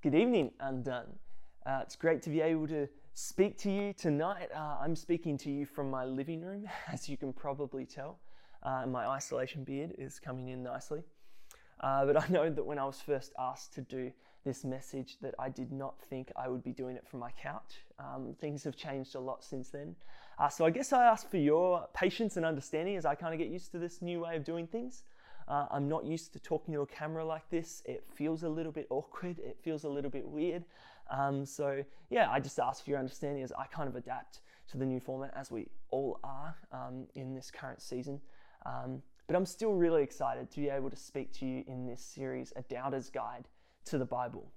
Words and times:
Good 0.00 0.14
evening, 0.14 0.52
Undone. 0.60 1.08
Uh, 1.66 1.80
it's 1.82 1.96
great 1.96 2.22
to 2.22 2.30
be 2.30 2.40
able 2.40 2.68
to 2.68 2.86
speak 3.14 3.58
to 3.58 3.70
you 3.70 3.92
tonight. 3.92 4.48
Uh, 4.54 4.76
I'm 4.80 4.94
speaking 4.94 5.36
to 5.38 5.50
you 5.50 5.66
from 5.66 5.90
my 5.90 6.04
living 6.04 6.40
room, 6.40 6.68
as 6.92 7.08
you 7.08 7.16
can 7.16 7.32
probably 7.32 7.84
tell. 7.84 8.20
Uh, 8.62 8.86
my 8.86 9.08
isolation 9.08 9.64
beard 9.64 9.96
is 9.98 10.20
coming 10.20 10.50
in 10.50 10.62
nicely. 10.62 11.02
Uh, 11.80 12.06
but 12.06 12.16
I 12.16 12.28
know 12.28 12.48
that 12.48 12.64
when 12.64 12.78
I 12.78 12.84
was 12.84 13.00
first 13.00 13.32
asked 13.40 13.74
to 13.74 13.80
do 13.80 14.12
this 14.44 14.64
message, 14.64 15.16
that 15.20 15.34
I 15.36 15.48
did 15.48 15.72
not 15.72 16.00
think 16.08 16.30
I 16.36 16.46
would 16.46 16.62
be 16.62 16.72
doing 16.72 16.94
it 16.94 17.04
from 17.04 17.18
my 17.18 17.32
couch. 17.32 17.82
Um, 17.98 18.36
things 18.40 18.62
have 18.62 18.76
changed 18.76 19.16
a 19.16 19.20
lot 19.20 19.42
since 19.42 19.70
then. 19.70 19.96
Uh, 20.38 20.48
so 20.48 20.64
I 20.64 20.70
guess 20.70 20.92
I 20.92 21.06
ask 21.06 21.28
for 21.28 21.38
your 21.38 21.88
patience 21.92 22.36
and 22.36 22.46
understanding 22.46 22.94
as 22.94 23.04
I 23.04 23.16
kind 23.16 23.34
of 23.34 23.40
get 23.40 23.48
used 23.48 23.72
to 23.72 23.80
this 23.80 24.00
new 24.00 24.20
way 24.20 24.36
of 24.36 24.44
doing 24.44 24.68
things. 24.68 25.02
Uh, 25.48 25.66
I'm 25.70 25.88
not 25.88 26.04
used 26.04 26.32
to 26.34 26.38
talking 26.38 26.74
to 26.74 26.82
a 26.82 26.86
camera 26.86 27.24
like 27.24 27.48
this. 27.48 27.82
It 27.86 28.04
feels 28.14 28.42
a 28.42 28.48
little 28.48 28.72
bit 28.72 28.86
awkward. 28.90 29.38
It 29.38 29.56
feels 29.62 29.84
a 29.84 29.88
little 29.88 30.10
bit 30.10 30.26
weird. 30.28 30.64
Um, 31.10 31.46
so 31.46 31.82
yeah, 32.10 32.30
I 32.30 32.38
just 32.38 32.58
ask 32.58 32.84
for 32.84 32.90
your 32.90 32.98
understanding 32.98 33.42
as 33.42 33.52
I 33.58 33.64
kind 33.66 33.88
of 33.88 33.96
adapt 33.96 34.40
to 34.70 34.76
the 34.76 34.84
new 34.84 35.00
format 35.00 35.32
as 35.34 35.50
we 35.50 35.66
all 35.90 36.20
are 36.22 36.54
um, 36.72 37.06
in 37.14 37.34
this 37.34 37.50
current 37.50 37.80
season. 37.80 38.20
Um, 38.66 39.02
but 39.26 39.36
I'm 39.36 39.46
still 39.46 39.72
really 39.72 40.02
excited 40.02 40.50
to 40.50 40.60
be 40.60 40.68
able 40.68 40.90
to 40.90 40.96
speak 40.96 41.32
to 41.34 41.46
you 41.46 41.64
in 41.66 41.86
this 41.86 42.02
series, 42.02 42.52
A 42.56 42.62
Doubter's 42.62 43.08
Guide 43.08 43.48
to 43.86 43.96
the 43.96 44.04
Bible. 44.04 44.50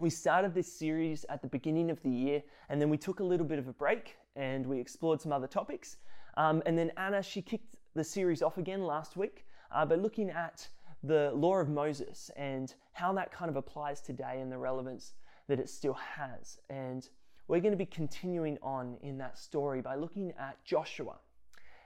We 0.00 0.08
started 0.08 0.54
this 0.54 0.72
series 0.72 1.26
at 1.28 1.42
the 1.42 1.48
beginning 1.48 1.90
of 1.90 2.02
the 2.02 2.10
year, 2.10 2.42
and 2.70 2.80
then 2.80 2.88
we 2.88 2.96
took 2.96 3.20
a 3.20 3.24
little 3.24 3.46
bit 3.46 3.58
of 3.58 3.68
a 3.68 3.72
break 3.74 4.16
and 4.34 4.66
we 4.66 4.80
explored 4.80 5.20
some 5.20 5.32
other 5.32 5.46
topics. 5.46 5.98
Um, 6.38 6.62
and 6.64 6.78
then 6.78 6.90
Anna, 6.96 7.22
she 7.22 7.42
kicked 7.42 7.76
the 7.94 8.04
series 8.04 8.42
off 8.42 8.56
again 8.56 8.82
last 8.82 9.18
week 9.18 9.44
uh, 9.74 9.84
but 9.84 10.00
looking 10.00 10.30
at 10.30 10.68
the 11.02 11.32
law 11.34 11.56
of 11.56 11.68
Moses 11.68 12.30
and 12.36 12.74
how 12.92 13.12
that 13.14 13.32
kind 13.32 13.48
of 13.48 13.56
applies 13.56 14.00
today 14.00 14.38
and 14.40 14.52
the 14.52 14.58
relevance 14.58 15.14
that 15.48 15.58
it 15.58 15.68
still 15.68 15.94
has. 15.94 16.58
And 16.70 17.08
we're 17.48 17.60
going 17.60 17.72
to 17.72 17.78
be 17.78 17.86
continuing 17.86 18.58
on 18.62 18.96
in 19.02 19.18
that 19.18 19.36
story 19.38 19.82
by 19.82 19.96
looking 19.96 20.32
at 20.38 20.62
Joshua. 20.64 21.16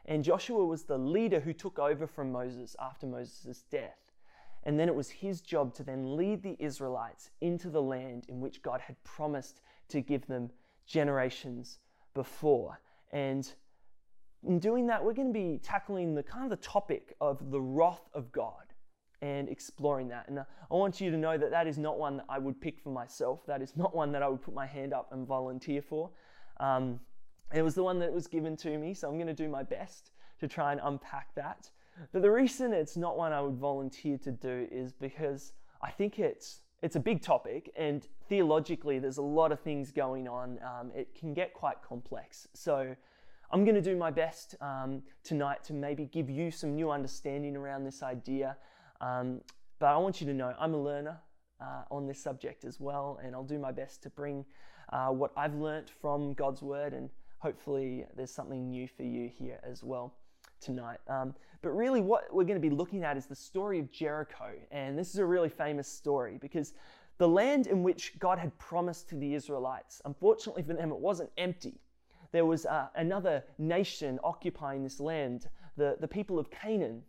And 0.04 0.22
Joshua 0.22 0.64
was 0.64 0.84
the 0.84 0.98
leader 0.98 1.40
who 1.40 1.52
took 1.52 1.78
over 1.78 2.06
from 2.06 2.30
Moses 2.30 2.76
after 2.80 3.06
Moses' 3.06 3.64
death. 3.70 4.12
And 4.64 4.78
then 4.78 4.88
it 4.88 4.94
was 4.94 5.10
his 5.10 5.40
job 5.40 5.74
to 5.74 5.84
then 5.84 6.16
lead 6.16 6.42
the 6.42 6.56
Israelites 6.58 7.30
into 7.40 7.70
the 7.70 7.82
land 7.82 8.26
in 8.28 8.40
which 8.40 8.62
God 8.62 8.80
had 8.80 9.02
promised 9.04 9.60
to 9.88 10.00
give 10.00 10.26
them 10.26 10.50
generations 10.86 11.78
before. 12.14 12.80
And 13.12 13.50
in 14.46 14.58
doing 14.58 14.86
that, 14.86 15.04
we're 15.04 15.12
going 15.12 15.32
to 15.32 15.38
be 15.38 15.58
tackling 15.62 16.14
the 16.14 16.22
kind 16.22 16.44
of 16.44 16.50
the 16.50 16.64
topic 16.64 17.14
of 17.20 17.50
the 17.50 17.60
wrath 17.60 18.08
of 18.14 18.30
God 18.32 18.74
and 19.22 19.48
exploring 19.48 20.08
that. 20.08 20.28
And 20.28 20.38
I 20.38 20.44
want 20.70 21.00
you 21.00 21.10
to 21.10 21.16
know 21.16 21.36
that 21.36 21.50
that 21.50 21.66
is 21.66 21.78
not 21.78 21.98
one 21.98 22.18
that 22.18 22.26
I 22.28 22.38
would 22.38 22.60
pick 22.60 22.80
for 22.80 22.90
myself. 22.90 23.46
That 23.46 23.62
is 23.62 23.76
not 23.76 23.94
one 23.94 24.12
that 24.12 24.22
I 24.22 24.28
would 24.28 24.42
put 24.42 24.54
my 24.54 24.66
hand 24.66 24.92
up 24.92 25.08
and 25.12 25.26
volunteer 25.26 25.82
for. 25.82 26.10
Um, 26.60 27.00
it 27.54 27.62
was 27.62 27.74
the 27.74 27.82
one 27.82 27.98
that 28.00 28.12
was 28.12 28.26
given 28.26 28.56
to 28.58 28.78
me, 28.78 28.94
so 28.94 29.08
I'm 29.08 29.16
going 29.16 29.26
to 29.26 29.34
do 29.34 29.48
my 29.48 29.62
best 29.62 30.10
to 30.40 30.48
try 30.48 30.72
and 30.72 30.80
unpack 30.82 31.34
that. 31.34 31.70
But 32.12 32.22
the 32.22 32.30
reason 32.30 32.72
it's 32.72 32.96
not 32.96 33.16
one 33.16 33.32
I 33.32 33.40
would 33.40 33.56
volunteer 33.56 34.18
to 34.18 34.30
do 34.30 34.68
is 34.70 34.92
because 34.92 35.52
I 35.82 35.90
think 35.90 36.18
it's 36.18 36.60
it's 36.82 36.94
a 36.94 37.00
big 37.00 37.22
topic, 37.22 37.72
and 37.74 38.06
theologically, 38.28 38.98
there's 38.98 39.16
a 39.16 39.22
lot 39.22 39.50
of 39.50 39.60
things 39.60 39.90
going 39.90 40.28
on. 40.28 40.58
Um, 40.62 40.92
it 40.94 41.14
can 41.14 41.32
get 41.32 41.54
quite 41.54 41.82
complex. 41.82 42.46
So 42.52 42.94
I'm 43.50 43.64
going 43.64 43.76
to 43.76 43.82
do 43.82 43.96
my 43.96 44.10
best 44.10 44.56
um, 44.60 45.02
tonight 45.22 45.62
to 45.64 45.72
maybe 45.72 46.06
give 46.06 46.28
you 46.28 46.50
some 46.50 46.74
new 46.74 46.90
understanding 46.90 47.56
around 47.56 47.84
this 47.84 48.02
idea. 48.02 48.56
Um, 49.00 49.40
but 49.78 49.86
I 49.86 49.96
want 49.98 50.20
you 50.20 50.26
to 50.26 50.34
know 50.34 50.54
I'm 50.58 50.74
a 50.74 50.82
learner 50.82 51.20
uh, 51.60 51.82
on 51.90 52.06
this 52.06 52.20
subject 52.20 52.64
as 52.64 52.80
well, 52.80 53.20
and 53.22 53.34
I'll 53.34 53.44
do 53.44 53.58
my 53.58 53.72
best 53.72 54.02
to 54.02 54.10
bring 54.10 54.44
uh, 54.92 55.08
what 55.08 55.32
I've 55.36 55.54
learnt 55.54 55.90
from 55.90 56.34
God's 56.34 56.62
Word, 56.62 56.92
and 56.92 57.08
hopefully 57.38 58.04
there's 58.16 58.32
something 58.32 58.70
new 58.70 58.88
for 58.88 59.04
you 59.04 59.28
here 59.28 59.60
as 59.62 59.84
well 59.84 60.14
tonight. 60.60 60.98
Um, 61.08 61.34
but 61.62 61.70
really, 61.70 62.00
what 62.00 62.24
we're 62.32 62.44
going 62.44 62.60
to 62.60 62.68
be 62.68 62.74
looking 62.74 63.04
at 63.04 63.16
is 63.16 63.26
the 63.26 63.36
story 63.36 63.78
of 63.78 63.90
Jericho, 63.92 64.52
and 64.70 64.98
this 64.98 65.10
is 65.10 65.18
a 65.18 65.26
really 65.26 65.48
famous 65.48 65.88
story 65.88 66.38
because 66.40 66.74
the 67.18 67.28
land 67.28 67.66
in 67.66 67.82
which 67.82 68.18
God 68.18 68.38
had 68.38 68.56
promised 68.58 69.08
to 69.10 69.14
the 69.14 69.34
Israelites, 69.34 70.02
unfortunately 70.04 70.62
for 70.62 70.74
them, 70.74 70.90
it 70.90 70.98
wasn't 70.98 71.30
empty 71.38 71.80
there 72.32 72.46
was 72.46 72.66
uh, 72.66 72.88
another 72.94 73.44
nation 73.58 74.18
occupying 74.22 74.82
this 74.82 75.00
land, 75.00 75.48
the, 75.76 75.96
the 76.00 76.08
people 76.08 76.38
of 76.38 76.50
Canaan. 76.50 77.02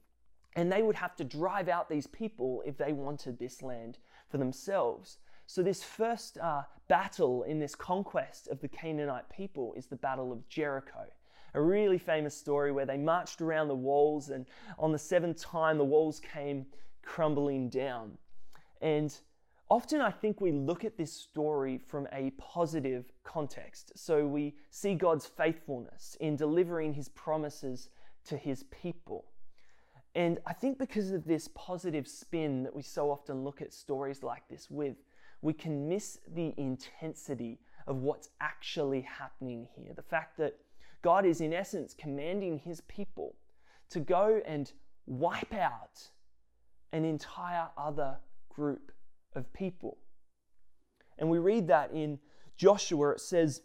And 0.56 0.72
they 0.72 0.82
would 0.82 0.96
have 0.96 1.16
to 1.18 1.24
drive 1.24 1.70
out 1.70 1.88
these 1.88 2.08
people 2.08 2.64
if 2.66 2.78
they 2.78 2.92
wanted 2.92 3.38
this 3.38 3.62
land 3.62 4.00
for 4.30 4.38
themselves. 4.38 5.20
So, 5.46 5.64
this 5.64 5.84
first 5.84 6.38
uh, 6.40 6.64
battle 6.88 7.44
in 7.44 7.60
this 7.60 7.76
conquest 7.76 8.48
of 8.48 8.60
the 8.60 8.68
Canaanite 8.68 9.30
people 9.30 9.74
is 9.78 9.86
the 9.86 9.96
Battle 9.96 10.32
of 10.32 10.48
Jericho. 10.50 11.06
A 11.54 11.62
really 11.62 11.98
famous 11.98 12.36
story 12.36 12.72
where 12.72 12.86
they 12.86 12.98
marched 12.98 13.42
around 13.42 13.68
the 13.68 13.76
walls, 13.76 14.30
and 14.30 14.46
on 14.78 14.92
the 14.92 15.00
seventh 15.00 15.42
time, 15.42 15.78
the 15.78 15.86
walls 15.86 16.20
came 16.20 16.66
crumbling 17.02 17.70
down. 17.70 18.18
And 18.82 19.18
Often, 19.70 20.00
I 20.00 20.12
think 20.12 20.40
we 20.40 20.54
look 20.54 20.86
at 20.86 20.98
this 20.98 21.12
story 21.12 21.78
from 21.78 22.08
a 22.14 22.32
positive 22.38 23.12
context. 23.26 23.92
So 23.96 24.26
we 24.26 24.56
see 24.70 24.96
God's 24.96 25.26
faithfulness 25.26 26.16
in 26.22 26.38
delivering 26.38 26.94
his 26.94 27.10
promises 27.10 27.90
to 28.26 28.38
his 28.38 28.64
people. 28.64 29.26
And 30.16 30.40
I 30.48 30.54
think 30.54 30.80
because 30.80 31.12
of 31.12 31.26
this 31.26 31.50
positive 31.54 32.08
spin 32.08 32.64
that 32.64 32.76
we 32.76 32.82
so 32.82 33.12
often 33.12 33.44
look 33.44 33.62
at 33.62 33.74
stories 33.74 34.24
like 34.24 34.48
this 34.48 34.72
with, 34.72 34.96
we 35.42 35.54
can 35.54 35.88
miss 35.88 36.20
the 36.34 36.54
intensity 36.58 37.60
of 37.88 37.98
what's 37.98 38.30
actually 38.40 39.02
happening 39.02 39.68
here. 39.76 39.94
The 39.94 40.02
fact 40.02 40.38
that 40.38 40.56
God 41.02 41.26
is, 41.26 41.42
in 41.42 41.54
essence, 41.54 41.94
commanding 41.94 42.58
his 42.58 42.82
people 42.82 43.36
to 43.90 44.00
go 44.00 44.42
and 44.46 44.72
wipe 45.06 45.54
out 45.54 46.10
an 46.94 47.06
entire 47.06 47.68
other 47.78 48.18
group 48.50 48.92
of 49.38 49.52
people. 49.54 49.98
And 51.18 51.30
we 51.30 51.40
read 51.40 51.68
that 51.68 51.92
in 51.92 52.20
Joshua, 52.58 53.12
it 53.12 53.22
says, 53.22 53.62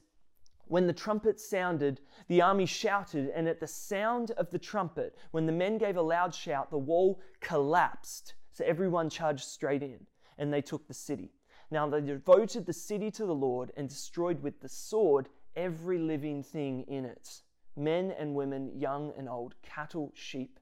when 0.66 0.87
the 0.87 0.93
trumpet 0.93 1.41
sounded, 1.41 2.00
the 2.28 2.41
army 2.41 2.66
shouted, 2.66 3.31
and 3.34 3.49
at 3.49 3.60
the 3.60 3.66
sound 3.66 4.31
of 4.33 4.50
the 4.50 4.59
trumpet, 4.59 5.16
when 5.33 5.44
the 5.44 5.53
men 5.53 5.77
gave 5.77 5.97
a 5.97 6.03
loud 6.03 6.34
shout, 6.34 6.71
the 6.71 6.78
wall 6.78 7.21
collapsed. 7.41 8.34
So 8.53 8.65
everyone 8.65 9.10
charged 9.10 9.44
straight 9.44 9.83
in, 9.83 10.06
and 10.38 10.53
they 10.53 10.62
took 10.62 10.87
the 10.87 10.94
city. 10.94 11.33
Now 11.71 11.89
they 11.89 12.00
devoted 12.00 12.65
the 12.65 12.72
city 12.72 13.10
to 13.12 13.27
the 13.27 13.34
Lord 13.34 13.72
and 13.77 13.89
destroyed 13.89 14.43
with 14.43 14.60
the 14.60 14.69
sword 14.69 15.28
every 15.56 15.99
living 15.99 16.43
thing 16.43 16.84
in 16.89 17.04
it 17.04 17.43
men 17.75 18.12
and 18.19 18.34
women, 18.34 18.71
young 18.78 19.12
and 19.16 19.28
old, 19.28 19.54
cattle, 19.62 20.12
sheep, 20.15 20.60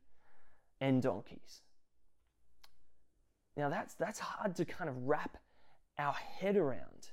and 0.80 1.02
donkeys. 1.02 1.62
Now, 3.56 3.68
that's, 3.68 3.94
that's 3.94 4.18
hard 4.18 4.56
to 4.56 4.64
kind 4.64 4.88
of 4.88 4.96
wrap 5.06 5.36
our 5.98 6.12
head 6.12 6.56
around. 6.56 7.10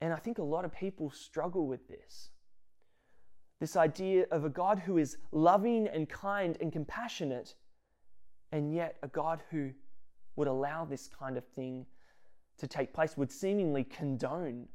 And 0.00 0.12
I 0.12 0.16
think 0.16 0.38
a 0.38 0.42
lot 0.42 0.64
of 0.64 0.74
people 0.74 1.10
struggle 1.10 1.66
with 1.66 1.88
this. 1.88 2.30
This 3.60 3.76
idea 3.76 4.26
of 4.30 4.44
a 4.44 4.50
God 4.50 4.78
who 4.80 4.98
is 4.98 5.16
loving 5.32 5.88
and 5.88 6.08
kind 6.08 6.58
and 6.60 6.72
compassionate, 6.72 7.54
and 8.52 8.74
yet 8.74 8.96
a 9.02 9.08
God 9.08 9.40
who 9.50 9.70
would 10.36 10.48
allow 10.48 10.84
this 10.84 11.08
kind 11.08 11.36
of 11.38 11.44
thing 11.56 11.86
to 12.58 12.66
take 12.66 12.92
place, 12.92 13.16
would 13.16 13.32
seemingly 13.32 13.84
condone 13.84 14.66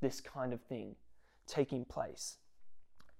this 0.00 0.20
kind 0.20 0.52
of 0.52 0.60
thing 0.62 0.94
taking 1.46 1.84
place. 1.84 2.38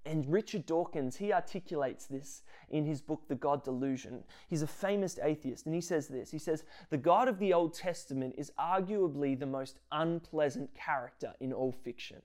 And 0.07 0.31
Richard 0.31 0.67
Dawkins, 0.67 1.17
he 1.17 1.33
articulates 1.33 2.07
this 2.07 2.43
in 2.69 2.85
his 2.85 3.01
book, 3.01 3.23
The 3.27 3.35
God 3.35 3.65
Delusion. 3.65 4.23
He's 4.49 4.61
a 4.61 4.67
famous 4.67 5.19
atheist, 5.23 5.65
and 5.65 5.75
he 5.75 5.81
says 5.81 6.09
this. 6.09 6.31
He 6.31 6.39
says, 6.39 6.65
The 6.91 6.99
God 6.99 7.27
of 7.27 7.39
the 7.39 7.55
Old 7.55 7.73
Testament 7.75 8.35
is 8.37 8.53
arguably 8.59 9.39
the 9.39 9.47
most 9.47 9.79
unpleasant 9.93 10.75
character 10.75 11.33
in 11.41 11.55
all 11.55 11.73
fiction, 11.73 12.21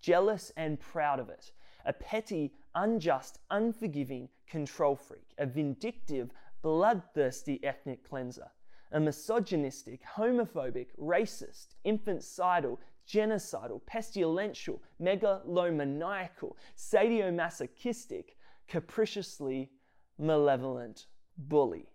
jealous 0.00 0.52
and 0.56 0.80
proud 0.80 1.20
of 1.20 1.28
it, 1.28 1.52
a 1.84 1.92
petty, 1.92 2.54
unjust, 2.74 3.40
unforgiving 3.50 4.30
control 4.46 4.96
freak, 4.96 5.34
a 5.36 5.44
vindictive, 5.44 6.30
bloodthirsty 6.62 7.60
ethnic 7.62 8.08
cleanser, 8.08 8.50
a 8.90 8.98
misogynistic, 8.98 10.00
homophobic, 10.16 10.88
racist, 10.98 11.74
infanticidal, 11.84 12.78
genocidal, 13.08 13.80
pestilential, 13.86 14.82
megalomaniacal, 15.00 16.52
sadomasochistic, 16.76 18.24
capriciously 18.68 19.70
malevolent 20.18 21.06
bully. 21.36 21.86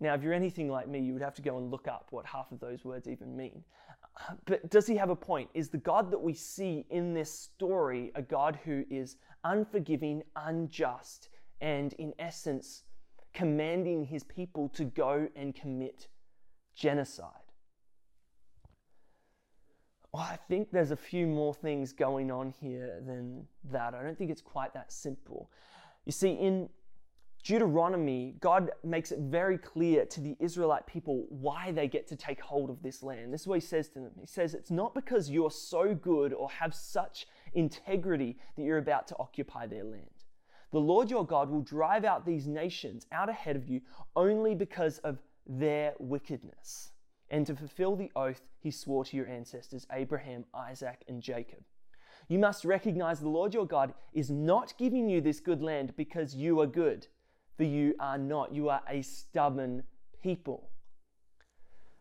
Now, 0.00 0.14
if 0.14 0.22
you're 0.22 0.32
anything 0.32 0.70
like 0.70 0.88
me, 0.88 1.00
you 1.00 1.12
would 1.12 1.22
have 1.22 1.34
to 1.34 1.42
go 1.42 1.58
and 1.58 1.70
look 1.70 1.88
up 1.88 2.08
what 2.10 2.24
half 2.24 2.52
of 2.52 2.60
those 2.60 2.84
words 2.84 3.08
even 3.08 3.36
mean. 3.36 3.64
But 4.46 4.70
does 4.70 4.86
he 4.86 4.96
have 4.96 5.10
a 5.10 5.16
point? 5.16 5.48
Is 5.54 5.68
the 5.68 5.78
God 5.78 6.10
that 6.10 6.20
we 6.20 6.34
see 6.34 6.86
in 6.90 7.14
this 7.14 7.32
story 7.32 8.12
a 8.14 8.22
God 8.22 8.58
who 8.64 8.84
is 8.90 9.16
unforgiving, 9.44 10.22
unjust, 10.36 11.30
and 11.60 11.92
in 11.94 12.12
essence, 12.18 12.84
commanding 13.32 14.04
his 14.04 14.24
people 14.24 14.68
to 14.70 14.84
go 14.84 15.28
and 15.34 15.54
commit 15.54 16.08
genocide? 16.74 17.47
Well, 20.18 20.26
I 20.28 20.36
think 20.48 20.72
there's 20.72 20.90
a 20.90 20.96
few 20.96 21.28
more 21.28 21.54
things 21.54 21.92
going 21.92 22.32
on 22.32 22.52
here 22.60 23.00
than 23.06 23.46
that. 23.70 23.94
I 23.94 24.02
don't 24.02 24.18
think 24.18 24.32
it's 24.32 24.42
quite 24.42 24.74
that 24.74 24.90
simple. 24.90 25.48
You 26.06 26.10
see, 26.10 26.32
in 26.32 26.68
Deuteronomy, 27.44 28.34
God 28.40 28.72
makes 28.82 29.12
it 29.12 29.20
very 29.20 29.56
clear 29.56 30.04
to 30.06 30.20
the 30.20 30.36
Israelite 30.40 30.88
people 30.88 31.26
why 31.28 31.70
they 31.70 31.86
get 31.86 32.08
to 32.08 32.16
take 32.16 32.40
hold 32.40 32.68
of 32.68 32.82
this 32.82 33.04
land. 33.04 33.32
This 33.32 33.42
is 33.42 33.46
what 33.46 33.60
he 33.60 33.64
says 33.64 33.90
to 33.90 34.00
them. 34.00 34.10
He 34.18 34.26
says, 34.26 34.54
It's 34.54 34.72
not 34.72 34.92
because 34.92 35.30
you're 35.30 35.52
so 35.52 35.94
good 35.94 36.32
or 36.32 36.50
have 36.50 36.74
such 36.74 37.28
integrity 37.54 38.38
that 38.56 38.64
you're 38.64 38.78
about 38.78 39.06
to 39.08 39.16
occupy 39.20 39.68
their 39.68 39.84
land. 39.84 40.24
The 40.72 40.80
Lord 40.80 41.12
your 41.12 41.24
God 41.24 41.48
will 41.48 41.62
drive 41.62 42.04
out 42.04 42.26
these 42.26 42.48
nations 42.48 43.06
out 43.12 43.28
ahead 43.28 43.54
of 43.54 43.68
you 43.68 43.82
only 44.16 44.56
because 44.56 44.98
of 44.98 45.18
their 45.46 45.94
wickedness 46.00 46.90
and 47.30 47.46
to 47.46 47.54
fulfill 47.54 47.96
the 47.96 48.10
oath 48.16 48.42
he 48.58 48.70
swore 48.70 49.04
to 49.04 49.16
your 49.16 49.28
ancestors, 49.28 49.86
Abraham, 49.92 50.44
Isaac, 50.54 51.04
and 51.08 51.22
Jacob. 51.22 51.60
You 52.28 52.38
must 52.38 52.64
recognize 52.64 53.20
the 53.20 53.28
Lord 53.28 53.54
your 53.54 53.66
God 53.66 53.94
is 54.12 54.30
not 54.30 54.74
giving 54.78 55.08
you 55.08 55.20
this 55.20 55.40
good 55.40 55.62
land 55.62 55.94
because 55.96 56.34
you 56.34 56.60
are 56.60 56.66
good, 56.66 57.06
for 57.56 57.64
you 57.64 57.94
are 58.00 58.18
not. 58.18 58.54
You 58.54 58.68
are 58.68 58.82
a 58.88 59.02
stubborn 59.02 59.82
people. 60.22 60.68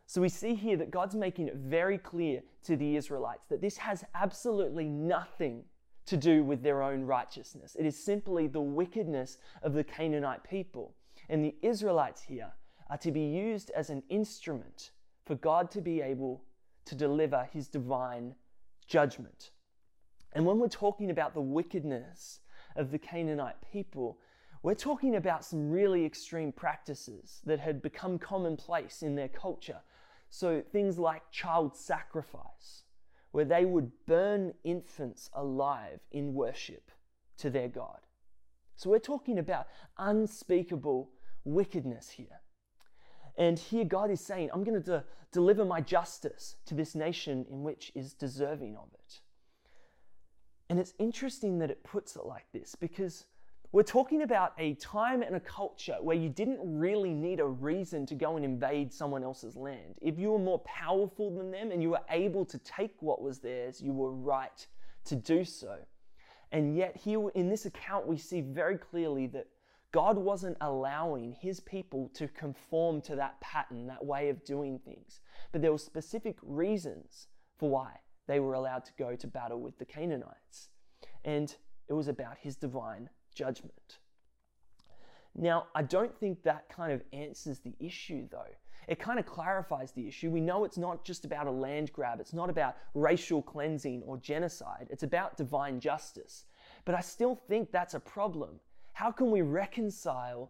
So 0.06 0.21
we 0.21 0.29
see 0.29 0.56
here 0.56 0.77
that 0.77 0.91
God's 0.91 1.15
making 1.15 1.47
it 1.47 1.56
very 1.56 1.97
clear 1.97 2.41
to 2.63 2.77
the 2.77 2.95
Israelites 2.95 3.45
that 3.50 3.62
this 3.62 3.77
has 3.77 4.03
absolutely 4.15 4.85
nothing 4.85 5.63
to 6.06 6.15
do 6.15 6.44
with 6.44 6.63
their 6.63 6.81
own 6.81 7.03
righteousness. 7.03 7.75
It 7.77 7.85
is 7.85 8.01
simply 8.01 8.47
the 8.47 8.62
wickedness 8.62 9.38
of 9.62 9.73
the 9.73 9.83
Canaanite 9.83 10.44
people. 10.44 10.94
And 11.30 11.44
the 11.44 11.56
Israelites 11.62 12.21
here 12.21 12.51
are 12.89 12.97
to 12.97 13.12
be 13.12 13.21
used 13.21 13.69
as 13.71 13.89
an 13.89 14.01
instrument 14.09 14.91
for 15.27 15.35
God 15.35 15.69
to 15.71 15.81
be 15.81 16.01
able 16.01 16.44
to 16.85 16.95
deliver 16.95 17.47
his 17.51 17.68
divine 17.68 18.33
judgment. 18.88 19.51
And 20.33 20.45
when 20.45 20.57
we're 20.57 20.69
talking 20.69 21.09
about 21.09 21.33
the 21.33 21.41
wickedness 21.41 22.39
of 22.77 22.91
the 22.91 22.97
Canaanite 22.97 23.57
people, 23.71 24.19
we're 24.63 24.74
talking 24.74 25.15
about 25.15 25.44
some 25.44 25.69
really 25.69 26.06
extreme 26.06 26.51
practices 26.51 27.41
that 27.45 27.59
had 27.59 27.81
become 27.81 28.18
commonplace 28.18 29.03
in 29.03 29.15
their 29.15 29.27
culture. 29.27 29.81
So 30.29 30.62
things 30.71 30.97
like 30.97 31.30
child 31.31 31.75
sacrifice, 31.75 32.83
where 33.31 33.45
they 33.45 33.65
would 33.65 33.91
burn 34.06 34.53
infants 34.63 35.30
alive 35.33 36.00
in 36.12 36.33
worship 36.33 36.91
to 37.38 37.50
their 37.50 37.68
God. 37.68 38.00
So 38.75 38.89
we're 38.89 39.00
talking 39.00 39.39
about 39.39 39.68
unspeakable 39.97 41.09
wickedness 41.44 42.09
here. 42.09 42.41
And 43.38 43.57
here 43.57 43.86
God 43.86 44.10
is 44.10 44.19
saying, 44.19 44.50
I'm 44.54 44.63
going 44.63 44.81
to 44.81 44.86
de- 44.86 45.04
deliver 45.31 45.63
my 45.63 45.81
justice 45.81 46.56
to 46.66 46.74
this 46.74 46.95
nation 46.95 47.45
in 47.50 47.63
which 47.63 47.92
is 47.95 48.13
deserving 48.13 48.75
of 48.75 48.89
it. 48.94 49.19
And 50.69 50.80
it's 50.80 50.94
interesting 51.00 51.60
that 51.60 51.72
it 51.72 51.84
puts 51.84 52.16
it 52.16 52.25
like 52.25 52.45
this 52.51 52.75
because 52.75 53.25
we're 53.72 53.84
talking 53.84 54.22
about 54.22 54.54
a 54.57 54.74
time 54.75 55.22
and 55.22 55.36
a 55.36 55.39
culture 55.39 55.98
where 56.01 56.16
you 56.16 56.30
didn't 56.30 56.60
really 56.62 57.13
need 57.13 57.39
a 57.39 57.45
reason 57.45 58.06
to 58.07 58.16
go 58.16 58.36
and 58.36 58.45
invade 58.45 58.94
someone 58.94 59.24
else's 59.24 59.56
land. 59.56 59.95
If 60.01 60.18
you 60.18 60.31
were 60.31 60.40
more 60.40 60.60
powerful 60.60 61.36
than 61.36 61.51
them 61.51 61.72
and 61.72 61.81
you 61.81 61.92
were 61.92 62.01
able 62.10 62.45
to 62.45 62.57
take 62.60 62.95
what 63.01 63.22
was 63.22 63.40
theirs, 63.40 63.81
you 63.81 63.94
were 63.94 64.12
right 64.12 64.66
to 65.06 65.16
do 65.16 65.44
so. 65.44 65.78
And 66.51 66.78
yet, 66.78 66.95
here 66.95 67.30
in 67.36 67.50
this 67.50 67.66
account, 67.66 68.07
we 68.07 68.18
see 68.18 68.40
very 68.40 68.78
clearly 68.78 69.28
that 69.28 69.48
God 69.92 70.18
wasn't 70.18 70.57
allowing 70.62 71.31
his 71.31 71.60
people 71.60 72.10
to 72.16 72.28
conform 72.28 73.01
to 73.01 73.16
that 73.16 73.39
pattern, 73.39 73.88
that 73.88 74.06
way 74.06 74.30
of 74.30 74.44
doing 74.44 74.80
things. 74.80 75.22
But 75.51 75.62
there 75.62 75.72
were 75.72 75.78
specific 75.78 76.38
reasons 76.42 77.28
for 77.57 77.69
why 77.69 78.01
they 78.28 78.39
were 78.39 78.54
allowed 78.54 78.86
to 78.86 78.92
go 78.98 79.16
to 79.16 79.28
battle 79.28 79.62
with 79.62 79.80
the 79.80 79.86
Canaanites. 79.86 80.69
And 81.24 81.56
it 81.88 81.94
was 81.94 82.07
about 82.07 82.38
his 82.39 82.57
divine 82.57 83.10
judgment. 83.34 84.00
Now, 85.36 85.68
I 85.74 85.84
don't 85.84 86.18
think 86.19 86.44
that 86.44 86.68
kind 86.68 86.92
of 86.92 87.01
answers 87.13 87.60
the 87.60 87.75
issue, 87.80 88.28
though. 88.30 88.56
It 88.88 89.00
kind 89.00 89.19
of 89.19 89.25
clarifies 89.25 89.92
the 89.92 90.07
issue. 90.07 90.31
We 90.31 90.42
know 90.42 90.63
it's 90.63 90.78
not 90.78 91.04
just 91.04 91.25
about 91.25 91.48
a 91.48 91.51
land 91.51 91.92
grab, 91.92 92.19
it's 92.19 92.33
not 92.33 92.50
about 92.50 92.78
racial 92.94 93.42
cleansing 93.42 94.01
or 94.04 94.18
genocide, 94.18 94.88
it's 94.90 95.04
about 95.04 95.38
divine 95.38 95.80
justice. 95.80 96.45
But 96.86 96.95
I 96.95 97.01
still 97.01 97.36
think 97.36 97.72
that's 97.72 97.94
a 97.94 98.00
problem 98.00 98.60
how 98.97 99.11
can 99.11 99.29
we 99.29 99.44
reconcile 99.44 100.49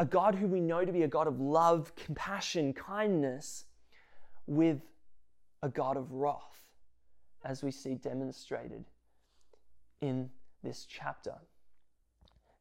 a 0.00 0.04
God 0.04 0.34
who 0.34 0.48
we 0.48 0.58
know 0.58 0.84
to 0.84 0.90
be 0.90 1.04
a 1.04 1.08
God 1.08 1.28
of 1.28 1.38
love, 1.38 1.94
compassion, 1.94 2.72
kindness 2.72 3.66
with 4.48 4.80
a 5.62 5.68
God 5.68 5.96
of 5.96 6.10
wrath, 6.10 6.58
as 7.44 7.62
we 7.62 7.70
see 7.70 7.94
demonstrated 7.94 8.84
in 10.00 10.28
this 10.64 10.86
chapter? 10.86 11.34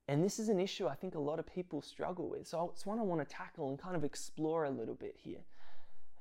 And 0.07 0.23
this 0.23 0.37
is 0.37 0.49
an 0.49 0.59
issue 0.59 0.87
I 0.87 0.93
think 0.93 1.15
a 1.15 1.19
lot 1.19 1.39
of 1.39 1.47
people 1.51 1.81
struggle 1.81 2.29
with. 2.29 2.47
So 2.47 2.69
it's 2.71 2.85
one 2.85 2.99
I 2.99 3.01
want 3.01 3.27
to 3.27 3.35
tackle 3.35 3.69
and 3.69 3.79
kind 3.79 3.95
of 3.95 4.03
explore 4.03 4.65
a 4.65 4.69
little 4.69 4.93
bit 4.93 5.15
here. 5.17 5.43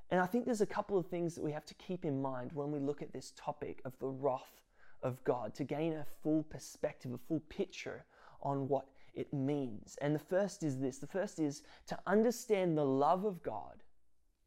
And 0.09 0.23
I 0.23 0.27
think 0.27 0.47
there's 0.47 0.63
a 0.63 0.67
couple 0.67 0.97
of 0.97 1.07
things 1.09 1.35
that 1.35 1.45
we 1.45 1.53
have 1.53 1.67
to 1.67 1.75
keep 1.75 2.07
in 2.07 2.23
mind 2.23 2.53
when 2.55 2.73
we 2.73 2.79
look 2.79 3.03
at 3.03 3.13
this 3.13 3.35
topic 3.37 3.83
of 3.85 3.93
the 3.99 4.09
wrath 4.09 4.63
of 5.03 5.23
God 5.25 5.55
to 5.57 5.65
gain 5.65 5.93
a 5.93 6.07
full 6.23 6.45
perspective, 6.45 7.13
a 7.13 7.19
full 7.19 7.41
picture 7.51 8.07
on 8.43 8.69
what 8.69 8.87
it 9.15 9.33
means. 9.33 9.97
And 10.01 10.15
the 10.15 10.19
first 10.21 10.63
is 10.63 10.79
this 10.79 10.99
the 10.99 11.07
first 11.07 11.39
is 11.39 11.63
to 11.87 11.99
understand 12.07 12.77
the 12.77 12.85
love 12.85 13.25
of 13.25 13.43
God 13.43 13.83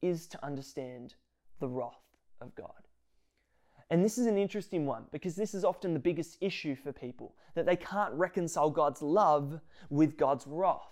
is 0.01 0.27
to 0.27 0.45
understand 0.45 1.15
the 1.59 1.67
wrath 1.67 2.17
of 2.41 2.53
God. 2.55 2.69
And 3.89 4.03
this 4.03 4.17
is 4.17 4.25
an 4.25 4.37
interesting 4.37 4.85
one 4.85 5.05
because 5.11 5.35
this 5.35 5.53
is 5.53 5.63
often 5.63 5.93
the 5.93 5.99
biggest 5.99 6.37
issue 6.41 6.75
for 6.75 6.91
people 6.91 7.35
that 7.53 7.65
they 7.65 7.75
can't 7.75 8.13
reconcile 8.13 8.69
God's 8.71 9.01
love 9.01 9.59
with 9.89 10.17
God's 10.17 10.47
wrath. 10.47 10.91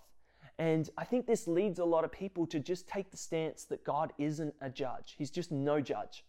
And 0.59 0.89
I 0.97 1.03
think 1.03 1.25
this 1.25 1.47
leads 1.47 1.79
a 1.79 1.85
lot 1.85 2.03
of 2.03 2.11
people 2.11 2.45
to 2.47 2.59
just 2.59 2.87
take 2.87 3.09
the 3.09 3.17
stance 3.17 3.63
that 3.65 3.83
God 3.83 4.13
isn't 4.19 4.53
a 4.61 4.69
judge, 4.69 5.15
He's 5.17 5.31
just 5.31 5.51
no 5.51 5.81
judge. 5.81 6.23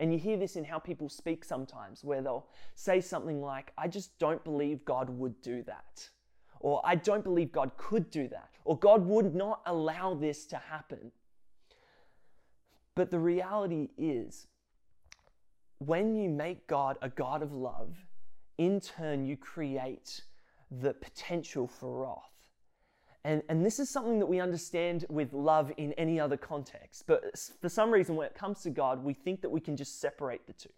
And 0.00 0.12
you 0.12 0.18
hear 0.18 0.36
this 0.36 0.56
in 0.56 0.64
how 0.64 0.78
people 0.78 1.08
speak 1.08 1.44
sometimes, 1.44 2.02
where 2.02 2.22
they'll 2.22 2.48
say 2.74 3.00
something 3.00 3.40
like, 3.40 3.72
I 3.78 3.86
just 3.86 4.18
don't 4.18 4.42
believe 4.42 4.84
God 4.84 5.08
would 5.08 5.40
do 5.42 5.62
that 5.62 6.08
or 6.62 6.80
I 6.84 6.94
don't 6.94 7.24
believe 7.24 7.52
God 7.52 7.72
could 7.76 8.10
do 8.10 8.28
that, 8.28 8.48
or 8.64 8.78
God 8.78 9.06
would 9.06 9.34
not 9.34 9.60
allow 9.66 10.14
this 10.14 10.46
to 10.46 10.56
happen. 10.56 11.12
But 12.94 13.10
the 13.10 13.18
reality 13.18 13.88
is, 13.98 14.46
when 15.78 16.14
you 16.14 16.28
make 16.28 16.66
God 16.66 16.96
a 17.02 17.08
God 17.08 17.42
of 17.42 17.52
love, 17.52 17.96
in 18.58 18.80
turn 18.80 19.24
you 19.24 19.36
create 19.36 20.22
the 20.70 20.94
potential 20.94 21.66
for 21.66 22.02
wrath. 22.02 22.32
And, 23.24 23.42
and 23.48 23.64
this 23.64 23.78
is 23.78 23.88
something 23.88 24.18
that 24.18 24.26
we 24.26 24.40
understand 24.40 25.04
with 25.08 25.32
love 25.32 25.72
in 25.76 25.92
any 25.94 26.18
other 26.18 26.36
context. 26.36 27.04
But 27.06 27.38
for 27.60 27.68
some 27.68 27.90
reason, 27.90 28.16
when 28.16 28.26
it 28.26 28.34
comes 28.34 28.62
to 28.62 28.70
God, 28.70 29.04
we 29.04 29.14
think 29.14 29.42
that 29.42 29.50
we 29.50 29.60
can 29.60 29.76
just 29.76 30.00
separate 30.00 30.46
the 30.46 30.52
two. 30.52 30.70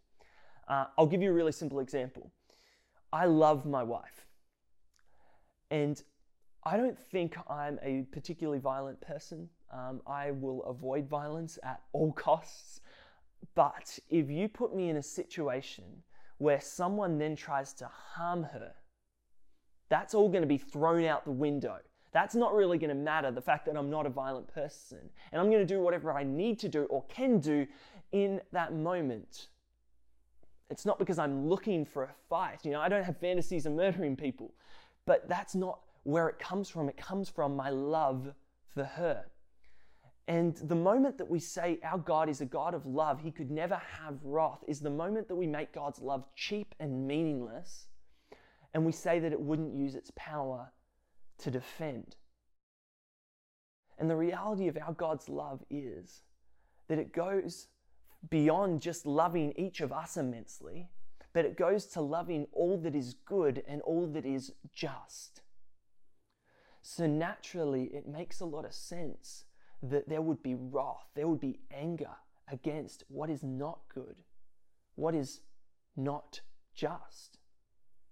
Uh, 0.69 0.87
I'll 0.99 1.07
give 1.07 1.23
you 1.23 1.31
a 1.31 1.35
really 1.35 1.53
simple 1.53 1.81
example. 1.81 2.31
I 3.12 3.26
love 3.26 3.64
my 3.64 3.83
wife. 3.83 4.24
And 5.75 6.00
I 6.62 6.76
don't 6.76 6.97
think 7.11 7.37
I'm 7.50 7.81
a 7.83 8.07
particularly 8.12 8.61
violent 8.61 9.00
person. 9.00 9.49
Um, 9.73 10.02
I 10.07 10.31
will 10.31 10.62
avoid 10.66 11.09
violence 11.09 11.59
at 11.64 11.81
all 11.93 12.12
costs. 12.12 12.81
But 13.57 13.99
if 14.09 14.31
you 14.31 14.47
put 14.47 14.73
me 14.73 14.88
in 14.88 14.99
a 14.99 15.02
situation 15.02 15.85
where 16.38 16.61
someone 16.61 17.19
then 17.19 17.35
tries 17.35 17.73
to 17.75 17.90
harm 18.14 18.45
her, 18.45 18.71
that's 19.88 20.14
all 20.14 20.28
going 20.28 20.43
to 20.43 20.49
be 20.49 20.59
thrown 20.59 21.04
out 21.07 21.25
the 21.25 21.33
window. 21.33 21.78
That's 22.12 22.37
not 22.37 22.54
really 22.54 22.78
going 22.78 22.90
to 22.90 22.95
matter, 22.95 23.33
the 23.33 23.43
fact 23.43 23.66
that 23.66 23.76
I'm 23.76 23.90
not 23.90 24.07
a 24.07 24.11
violent 24.11 24.47
person. 24.47 25.00
And 25.33 25.40
I'm 25.40 25.50
going 25.50 25.66
to 25.66 25.75
do 25.75 25.81
whatever 25.81 26.12
I 26.12 26.23
need 26.23 26.61
to 26.61 26.69
do 26.69 26.85
or 26.85 27.02
can 27.09 27.40
do 27.40 27.66
in 28.12 28.40
that 28.52 28.73
moment. 28.73 29.49
It's 30.71 30.87
not 30.87 31.00
because 31.00 31.19
I'm 31.19 31.49
looking 31.49 31.85
for 31.85 32.04
a 32.04 32.14
fight. 32.28 32.61
You 32.62 32.71
know, 32.71 32.81
I 32.81 32.88
don't 32.88 33.02
have 33.02 33.19
fantasies 33.19 33.66
of 33.66 33.73
murdering 33.73 34.14
people. 34.14 34.54
But 35.06 35.28
that's 35.28 35.54
not 35.54 35.80
where 36.04 36.28
it 36.28 36.38
comes 36.38 36.68
from. 36.68 36.88
It 36.88 36.96
comes 36.96 37.28
from 37.28 37.56
my 37.56 37.70
love 37.70 38.32
for 38.68 38.84
her. 38.84 39.25
And 40.26 40.56
the 40.56 40.75
moment 40.75 41.18
that 41.18 41.28
we 41.28 41.38
say 41.38 41.78
our 41.82 41.99
God 41.99 42.30
is 42.30 42.40
a 42.40 42.46
God 42.46 42.73
of 42.73 42.87
love, 42.87 43.20
he 43.20 43.30
could 43.30 43.50
never 43.50 43.76
have 43.76 44.18
wrath, 44.23 44.64
is 44.66 44.80
the 44.80 44.90
moment 44.90 45.28
that 45.28 45.37
we 45.37 45.46
make 45.46 45.73
God's 45.73 46.00
love 46.00 46.25
cheap 46.34 46.75
and 46.80 47.06
meaningless, 47.06 47.88
and 48.73 48.87
we 48.87 48.92
say 48.92 49.18
that 49.20 49.32
it 49.32 49.40
wouldn't 49.40 49.75
use 49.75 49.94
its 49.94 50.11
power 50.16 50.73
to 51.38 51.50
defend. 51.50 52.16
And 53.99 54.08
the 54.08 54.16
reality 54.16 54.66
of 54.66 54.78
our 54.78 54.94
God's 54.94 55.28
love 55.28 55.62
is 55.70 56.23
that 56.88 56.99
it 56.99 57.12
goes 57.12 57.68
beyond 58.30 58.80
just 58.80 59.06
loving 59.06 59.52
each 59.56 59.82
of 59.82 59.92
us 59.92 60.16
immensely, 60.16 60.88
but 61.35 61.45
it 61.45 61.59
goes 61.59 61.85
to 61.87 62.00
loving 62.00 62.47
all 62.53 62.79
that 62.79 62.95
is 62.95 63.17
good 63.26 63.62
and 63.69 63.83
all 63.83 64.07
that 64.07 64.25
is 64.25 64.53
just. 64.73 65.43
So 66.81 67.07
naturally, 67.07 67.85
it 67.93 68.09
makes 68.09 68.41
a 68.41 68.47
lot 68.47 68.64
of 68.64 68.73
sense 68.73 69.45
that 69.83 70.09
there 70.09 70.23
would 70.23 70.43
be 70.43 70.55
wrath, 70.55 71.11
there 71.14 71.29
would 71.29 71.41
be 71.41 71.61
anger 71.71 72.17
against 72.50 73.05
what 73.09 73.29
is 73.29 73.43
not 73.43 73.81
good 73.95 74.17
what 74.97 75.14
is 75.14 75.41
not 75.97 76.41
just. 76.75 77.38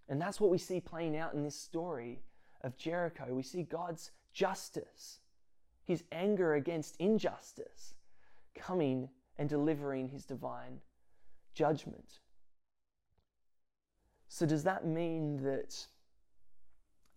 And 0.08 0.20
that's 0.20 0.40
what 0.40 0.50
we 0.50 0.58
see 0.58 0.80
playing 0.80 1.16
out 1.16 1.34
in 1.34 1.42
this 1.42 1.58
story 1.58 2.22
of 2.62 2.76
Jericho. 2.76 3.26
We 3.30 3.42
see 3.42 3.62
God's 3.62 4.10
justice, 4.32 5.20
his 5.84 6.04
anger 6.12 6.54
against 6.54 6.96
injustice, 6.96 7.94
coming 8.54 9.08
and 9.38 9.48
delivering 9.48 10.08
his 10.08 10.24
divine 10.24 10.80
judgment. 11.54 12.18
So, 14.34 14.46
does 14.46 14.64
that 14.64 14.86
mean 14.86 15.42
that, 15.44 15.76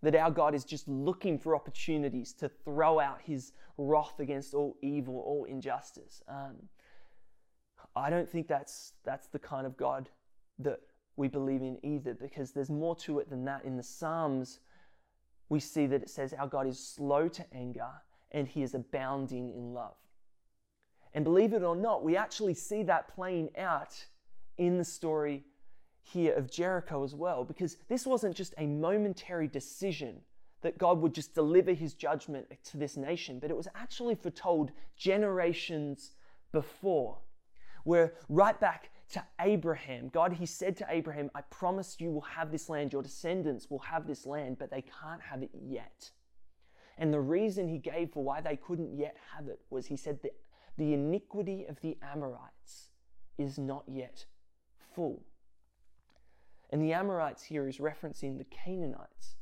that 0.02 0.14
our 0.14 0.30
God 0.30 0.54
is 0.54 0.64
just 0.64 0.86
looking 0.86 1.38
for 1.38 1.56
opportunities 1.56 2.34
to 2.34 2.50
throw 2.50 3.00
out 3.00 3.22
his 3.24 3.52
wrath 3.78 4.20
against 4.20 4.52
all 4.52 4.76
evil, 4.82 5.20
all 5.20 5.44
injustice? 5.44 6.22
Um, 6.28 6.56
I 7.96 8.10
don't 8.10 8.28
think 8.28 8.48
that's, 8.48 8.92
that's 9.02 9.28
the 9.28 9.38
kind 9.38 9.66
of 9.66 9.78
God 9.78 10.10
that 10.58 10.80
we 11.16 11.26
believe 11.26 11.62
in 11.62 11.78
either, 11.82 12.12
because 12.12 12.52
there's 12.52 12.68
more 12.68 12.94
to 12.96 13.18
it 13.20 13.30
than 13.30 13.46
that. 13.46 13.64
In 13.64 13.78
the 13.78 13.82
Psalms, 13.82 14.60
we 15.48 15.58
see 15.58 15.86
that 15.86 16.02
it 16.02 16.10
says 16.10 16.34
our 16.34 16.46
God 16.46 16.66
is 16.66 16.78
slow 16.78 17.28
to 17.28 17.46
anger 17.54 17.88
and 18.32 18.46
he 18.46 18.62
is 18.62 18.74
abounding 18.74 19.54
in 19.56 19.72
love. 19.72 19.96
And 21.14 21.24
believe 21.24 21.54
it 21.54 21.62
or 21.62 21.76
not, 21.76 22.04
we 22.04 22.14
actually 22.14 22.52
see 22.52 22.82
that 22.82 23.08
playing 23.08 23.56
out 23.56 24.04
in 24.58 24.76
the 24.76 24.84
story 24.84 25.46
here 26.12 26.34
of 26.34 26.50
Jericho 26.50 27.02
as 27.02 27.14
well, 27.14 27.44
because 27.44 27.76
this 27.88 28.06
wasn't 28.06 28.36
just 28.36 28.54
a 28.58 28.66
momentary 28.66 29.48
decision 29.48 30.20
that 30.62 30.78
God 30.78 31.00
would 31.00 31.14
just 31.14 31.34
deliver 31.34 31.72
his 31.72 31.94
judgment 31.94 32.46
to 32.64 32.76
this 32.76 32.96
nation, 32.96 33.38
but 33.40 33.50
it 33.50 33.56
was 33.56 33.68
actually 33.74 34.14
foretold 34.14 34.70
generations 34.96 36.12
before. 36.52 37.18
Where 37.84 38.14
right 38.28 38.58
back 38.58 38.90
to 39.12 39.24
Abraham, 39.40 40.08
God, 40.08 40.32
he 40.32 40.46
said 40.46 40.76
to 40.78 40.86
Abraham, 40.88 41.30
I 41.34 41.42
promise 41.42 41.96
you 41.98 42.10
will 42.10 42.22
have 42.22 42.50
this 42.50 42.68
land, 42.68 42.92
your 42.92 43.02
descendants 43.02 43.68
will 43.68 43.80
have 43.80 44.06
this 44.06 44.26
land, 44.26 44.58
but 44.58 44.70
they 44.70 44.82
can't 44.82 45.22
have 45.22 45.42
it 45.42 45.50
yet. 45.52 46.10
And 46.98 47.12
the 47.12 47.20
reason 47.20 47.68
he 47.68 47.78
gave 47.78 48.12
for 48.12 48.24
why 48.24 48.40
they 48.40 48.56
couldn't 48.56 48.96
yet 48.96 49.16
have 49.36 49.48
it 49.48 49.60
was 49.70 49.86
he 49.86 49.96
said 49.96 50.20
that 50.22 50.36
the 50.78 50.94
iniquity 50.94 51.66
of 51.68 51.80
the 51.80 51.96
Amorites 52.02 52.90
is 53.38 53.58
not 53.58 53.84
yet 53.86 54.24
full. 54.94 55.22
And 56.70 56.82
the 56.82 56.92
Amorites 56.92 57.44
here 57.44 57.68
is 57.68 57.78
referencing 57.78 58.38
the 58.38 58.44
Canaanites. 58.44 59.36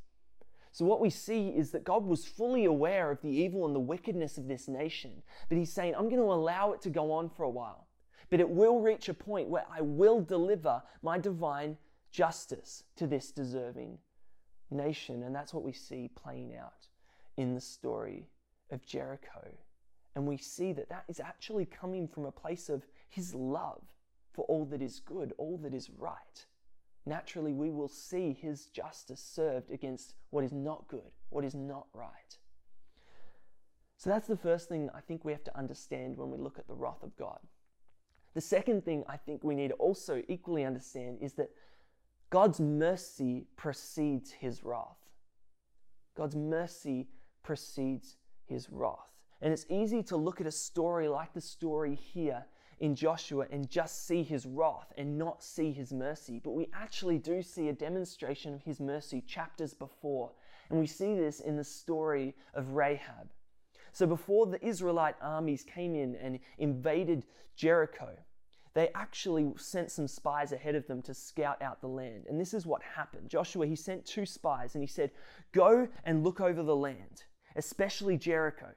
So, 0.73 0.85
what 0.85 1.01
we 1.01 1.11
see 1.11 1.51
is 1.51 1.71
that 1.71 1.85
God 1.85 2.05
was 2.05 2.25
fully 2.25 2.65
aware 2.65 3.11
of 3.11 3.23
the 3.23 3.31
evil 3.31 3.65
and 3.65 3.75
the 3.75 3.81
wickedness 3.81 4.39
of 4.39 4.49
this 4.49 4.67
nation, 4.67 5.23
but 5.49 5.57
He's 5.57 5.73
saying, 5.73 5.95
I'm 5.95 6.09
going 6.09 6.17
to 6.17 6.33
allow 6.33 6.73
it 6.73 6.83
to 6.83 6.91
go 6.91 7.13
on 7.13 7.31
for 7.31 7.45
a 7.45 7.51
while. 7.51 7.87
But 8.29 8.41
it 8.41 8.49
will 8.49 8.81
reach 8.81 9.09
a 9.09 9.15
point 9.15 9.49
where 9.49 9.65
I 9.71 9.83
will 9.83 10.21
deliver 10.21 10.83
my 11.03 11.19
divine 11.19 11.77
justice 12.11 12.83
to 12.97 13.07
this 13.07 13.31
deserving 13.31 13.99
nation. 14.71 15.23
And 15.23 15.35
that's 15.35 15.55
what 15.55 15.63
we 15.63 15.73
see 15.73 16.11
playing 16.15 16.57
out 16.57 16.89
in 17.37 17.55
the 17.55 17.61
story 17.61 18.27
of 18.71 18.85
Jericho. 18.85 19.49
And 20.17 20.27
we 20.27 20.37
see 20.37 20.73
that 20.73 20.89
that 20.89 21.05
is 21.09 21.21
actually 21.21 21.67
coming 21.67 22.09
from 22.09 22.25
a 22.25 22.33
place 22.33 22.69
of 22.69 22.83
His 23.09 23.35
love 23.35 23.83
for 24.33 24.45
all 24.47 24.65
that 24.67 24.83
is 24.83 25.01
good, 25.01 25.33
all 25.39 25.59
that 25.59 25.75
is 25.75 25.91
right. 25.91 26.47
Naturally, 27.07 27.53
we 27.53 27.71
will 27.71 27.89
see 27.89 28.33
His 28.33 28.67
justice 28.67 29.21
served 29.23 29.71
against 29.71 30.15
what 30.31 30.45
is 30.45 30.53
not 30.53 30.89
good, 30.89 31.13
what 31.31 31.45
is 31.45 31.55
not 31.55 31.87
right. 31.93 32.39
So 33.97 34.11
that's 34.11 34.27
the 34.27 34.37
first 34.37 34.69
thing 34.69 34.91
I 34.95 35.01
think 35.01 35.25
we 35.25 35.33
have 35.33 35.45
to 35.45 35.57
understand 35.57 36.17
when 36.17 36.31
we 36.31 36.39
look 36.39 36.59
at 36.59 36.67
the 36.67 36.75
wrath 36.75 37.03
of 37.03 37.17
God. 37.17 37.39
The 38.35 38.41
second 38.41 38.85
thing 38.85 39.05
I 39.09 39.17
think 39.17 39.45
we 39.45 39.55
need 39.55 39.69
to 39.69 39.75
also 39.75 40.23
equally 40.29 40.65
understand 40.65 41.19
is 41.21 41.35
that 41.35 41.51
God's 42.31 42.61
mercy 42.61 43.47
precedes 43.57 44.33
his 44.33 44.65
wrath. 44.65 44.99
God's 46.17 46.35
mercy 46.35 47.09
precedes 47.43 48.17
his 48.47 48.69
wrath. 48.71 49.13
And 49.41 49.53
it's 49.53 49.67
easy 49.69 50.03
to 50.05 50.17
look 50.17 50.41
at 50.41 50.47
a 50.47 50.53
story 50.53 51.09
like 51.09 51.33
the 51.33 51.41
story 51.41 51.95
here 51.95 52.45
in 52.81 52.95
Joshua 52.95 53.47
and 53.51 53.69
just 53.69 54.07
see 54.07 54.23
his 54.23 54.47
wrath 54.47 54.93
and 54.97 55.19
not 55.19 55.43
see 55.43 55.73
his 55.73 55.93
mercy. 55.93 56.41
But 56.43 56.53
we 56.53 56.69
actually 56.75 57.19
do 57.19 57.43
see 57.43 57.69
a 57.69 57.73
demonstration 57.73 58.55
of 58.55 58.63
his 58.63 58.81
mercy 58.81 59.23
chapters 59.27 59.75
before. 59.75 60.33
And 60.71 60.79
we 60.79 60.87
see 60.87 61.15
this 61.15 61.41
in 61.41 61.57
the 61.57 61.65
story 61.65 62.35
of 62.55 62.73
Rahab. 62.73 63.31
So 63.93 64.07
before 64.07 64.47
the 64.47 64.65
Israelite 64.65 65.15
armies 65.23 65.63
came 65.63 65.95
in 65.95 66.17
and 66.17 66.41
invaded 66.59 67.25
Jericho, 67.55 68.11
they 68.75 68.91
actually 68.95 69.53
sent 69.57 69.93
some 69.93 70.09
spies 70.09 70.51
ahead 70.51 70.75
of 70.75 70.87
them 70.89 71.01
to 71.03 71.15
scout 71.15 71.63
out 71.63 71.81
the 71.81 71.89
land. 71.89 72.27
And 72.29 72.41
this 72.41 72.53
is 72.53 72.67
what 72.67 72.83
happened. 72.83 73.31
Joshua, 73.31 73.67
he 73.67 73.77
sent 73.77 74.05
two 74.05 74.27
spies 74.27 74.75
and 74.75 74.83
he 74.83 74.89
said, 74.89 75.13
Go 75.53 75.89
and 76.05 76.25
look 76.25 76.41
over 76.41 76.63
the 76.63 76.75
land, 76.75 77.23
especially 77.55 78.17
Jericho. 78.17 78.71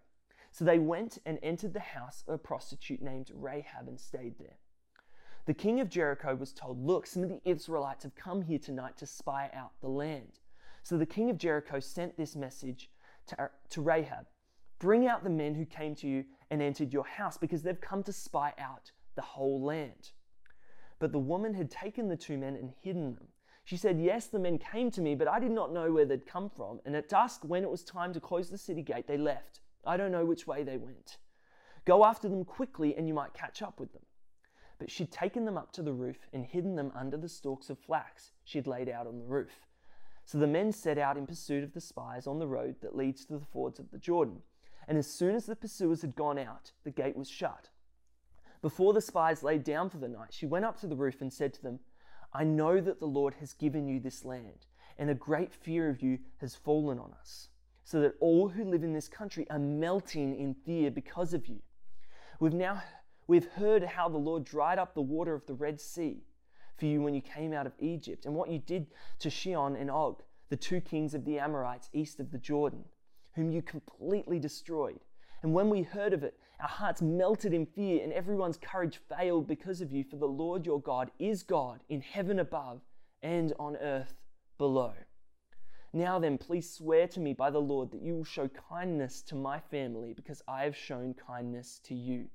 So 0.58 0.66
they 0.66 0.80
went 0.80 1.20
and 1.24 1.38
entered 1.44 1.74
the 1.74 1.80
house 1.80 2.24
of 2.28 2.34
a 2.34 2.38
prostitute 2.40 3.00
named 3.00 3.30
Rahab 3.32 3.88
and 3.88 4.00
stayed 4.00 4.40
there. 4.40 4.58
The 5.46 5.54
king 5.54 5.80
of 5.82 5.88
Jericho 5.88 6.34
was 6.34 6.52
told, 6.52 6.84
Look, 6.84 7.06
some 7.06 7.22
of 7.22 7.30
the 7.30 7.42
Israelites 7.46 8.04
have 8.06 8.16
come 8.16 8.42
here 8.42 8.58
tonight 8.58 8.98
to 8.98 9.06
spy 9.06 9.52
out 9.54 9.74
the 9.82 9.88
land. 9.88 10.40
So 10.82 10.98
the 10.98 11.06
king 11.06 11.30
of 11.30 11.38
Jericho 11.38 11.80
sent 11.80 12.18
this 12.18 12.36
message 12.36 12.90
to, 13.28 13.52
to 13.70 13.82
Rahab 13.84 14.26
Bring 14.80 15.06
out 15.06 15.24
the 15.24 15.30
men 15.30 15.54
who 15.54 15.64
came 15.64 15.94
to 15.94 16.08
you 16.08 16.26
and 16.50 16.60
entered 16.60 16.92
your 16.92 17.06
house, 17.06 17.38
because 17.38 17.62
they've 17.62 17.80
come 17.80 18.02
to 18.02 18.12
spy 18.12 18.56
out 18.58 18.92
the 19.14 19.22
whole 19.22 19.62
land. 19.62 20.10
But 20.98 21.12
the 21.12 21.20
woman 21.20 21.54
had 21.54 21.70
taken 21.70 22.08
the 22.08 22.18
two 22.18 22.40
men 22.40 22.56
and 22.56 22.74
hidden 22.82 23.14
them. 23.14 23.28
She 23.64 23.78
said, 23.78 24.02
Yes, 24.02 24.26
the 24.26 24.40
men 24.40 24.58
came 24.58 24.90
to 24.90 25.02
me, 25.02 25.14
but 25.14 25.28
I 25.28 25.40
did 25.40 25.52
not 25.52 25.72
know 25.72 25.92
where 25.92 26.06
they'd 26.06 26.26
come 26.26 26.50
from. 26.50 26.80
And 26.84 26.96
at 26.96 27.10
dusk, 27.10 27.42
when 27.44 27.62
it 27.62 27.70
was 27.70 27.84
time 27.84 28.12
to 28.14 28.20
close 28.20 28.50
the 28.50 28.58
city 28.58 28.82
gate, 28.82 29.06
they 29.06 29.20
left. 29.20 29.60
I 29.88 29.98
don't 29.98 30.12
know 30.12 30.26
which 30.26 30.46
way 30.46 30.64
they 30.64 30.78
went. 30.78 31.18
Go 31.86 32.04
after 32.04 32.28
them 32.28 32.44
quickly, 32.44 32.96
and 32.96 33.08
you 33.08 33.14
might 33.14 33.34
catch 33.34 33.62
up 33.62 33.80
with 33.80 33.94
them. 33.94 34.04
But 34.80 34.92
she'd 34.92 35.12
taken 35.12 35.46
them 35.46 35.58
up 35.58 35.72
to 35.72 35.82
the 35.82 35.94
roof 35.94 36.28
and 36.34 36.46
hidden 36.46 36.76
them 36.76 36.92
under 36.94 37.18
the 37.18 37.30
stalks 37.30 37.70
of 37.70 37.80
flax 37.80 38.32
she'd 38.44 38.68
laid 38.68 38.90
out 38.90 39.08
on 39.08 39.18
the 39.18 39.26
roof. 39.26 39.66
So 40.26 40.38
the 40.38 40.46
men 40.46 40.74
set 40.74 40.98
out 40.98 41.18
in 41.18 41.26
pursuit 41.26 41.64
of 41.64 41.74
the 41.74 41.82
spies 41.82 42.28
on 42.28 42.38
the 42.38 42.48
road 42.48 42.76
that 42.82 42.96
leads 42.96 43.26
to 43.26 43.38
the 43.38 43.46
fords 43.46 43.80
of 43.80 43.90
the 43.92 43.98
Jordan. 43.98 44.42
And 44.88 44.98
as 44.98 45.08
soon 45.08 45.36
as 45.36 45.46
the 45.46 45.56
pursuers 45.56 46.02
had 46.02 46.16
gone 46.16 46.38
out, 46.38 46.74
the 46.84 46.92
gate 46.92 47.16
was 47.16 47.30
shut. 47.30 47.70
Before 48.62 48.94
the 48.94 49.02
spies 49.02 49.42
lay 49.42 49.58
down 49.58 49.90
for 49.90 49.98
the 49.98 50.10
night, 50.10 50.30
she 50.32 50.46
went 50.46 50.66
up 50.66 50.80
to 50.82 50.88
the 50.88 50.96
roof 50.96 51.22
and 51.22 51.32
said 51.32 51.54
to 51.54 51.62
them, 51.62 51.80
I 52.34 52.44
know 52.44 52.82
that 52.82 53.00
the 53.00 53.08
Lord 53.08 53.36
has 53.36 53.54
given 53.54 53.88
you 53.88 54.00
this 54.00 54.26
land, 54.26 54.66
and 54.98 55.10
a 55.10 55.16
great 55.16 55.54
fear 55.54 55.90
of 55.90 56.02
you 56.02 56.20
has 56.38 56.56
fallen 56.56 57.00
on 57.00 57.14
us, 57.20 57.50
so 57.88 58.02
that 58.02 58.16
all 58.20 58.50
who 58.50 58.66
live 58.66 58.84
in 58.84 58.92
this 58.92 59.08
country 59.08 59.50
are 59.50 59.58
melting 59.58 60.38
in 60.38 60.54
fear 60.54 60.92
because 60.92 61.34
of 61.34 61.48
you. 61.48 61.62
We've 62.42 62.54
now 62.54 62.84
we've 63.28 63.48
heard 63.54 63.82
how 63.82 64.10
the 64.10 64.18
Lord 64.18 64.44
dried 64.44 64.78
up 64.78 64.94
the 64.94 65.02
water 65.02 65.34
of 65.34 65.46
the 65.46 65.54
Red 65.54 65.80
Sea 65.80 66.22
for 66.78 66.86
you 66.86 67.02
when 67.02 67.14
you 67.14 67.22
came 67.22 67.54
out 67.54 67.66
of 67.66 67.72
Egypt, 67.80 68.26
and 68.26 68.36
what 68.36 68.50
you 68.52 68.60
did 68.60 68.88
to 69.20 69.32
Sihon 69.32 69.78
and 69.78 69.90
Og, 69.90 70.22
the 70.50 70.58
two 70.58 70.82
kings 70.82 71.14
of 71.14 71.24
the 71.24 71.40
Amorites 71.40 71.90
east 71.94 72.20
of 72.20 72.30
the 72.30 72.38
Jordan, 72.38 72.84
whom 73.36 73.52
you 73.52 73.62
completely 73.62 74.38
destroyed. 74.38 75.00
And 75.42 75.54
when 75.54 75.70
we 75.70 75.84
heard 75.84 76.12
of 76.12 76.24
it, 76.24 76.38
our 76.60 76.68
hearts 76.68 77.02
melted 77.02 77.54
in 77.54 77.66
fear, 77.66 78.04
and 78.04 78.12
everyone's 78.12 78.58
courage 78.58 79.00
failed 79.08 79.48
because 79.48 79.80
of 79.80 79.94
you. 79.94 80.04
For 80.04 80.18
the 80.18 80.26
Lord 80.26 80.66
your 80.66 80.82
God 80.82 81.10
is 81.20 81.42
God 81.42 81.80
in 81.88 82.02
heaven 82.02 82.38
above 82.38 82.82
and 83.24 83.54
on 83.58 83.78
earth 83.78 84.14
below. 84.58 84.94
Now 85.94 86.20
then, 86.20 86.38
please 86.38 86.70
swear 86.70 87.08
to 87.08 87.20
me 87.20 87.34
by 87.34 87.50
the 87.50 87.62
Lord 87.62 87.92
that 87.92 88.02
you 88.02 88.16
will 88.16 88.24
show 88.24 88.48
kindness 88.48 89.22
to 89.24 89.36
my 89.36 89.60
family, 89.60 90.14
because 90.14 90.42
I 90.48 90.64
have 90.64 90.76
shown 90.76 91.14
kindness 91.14 91.80
to 91.86 91.96
you. 91.96 92.28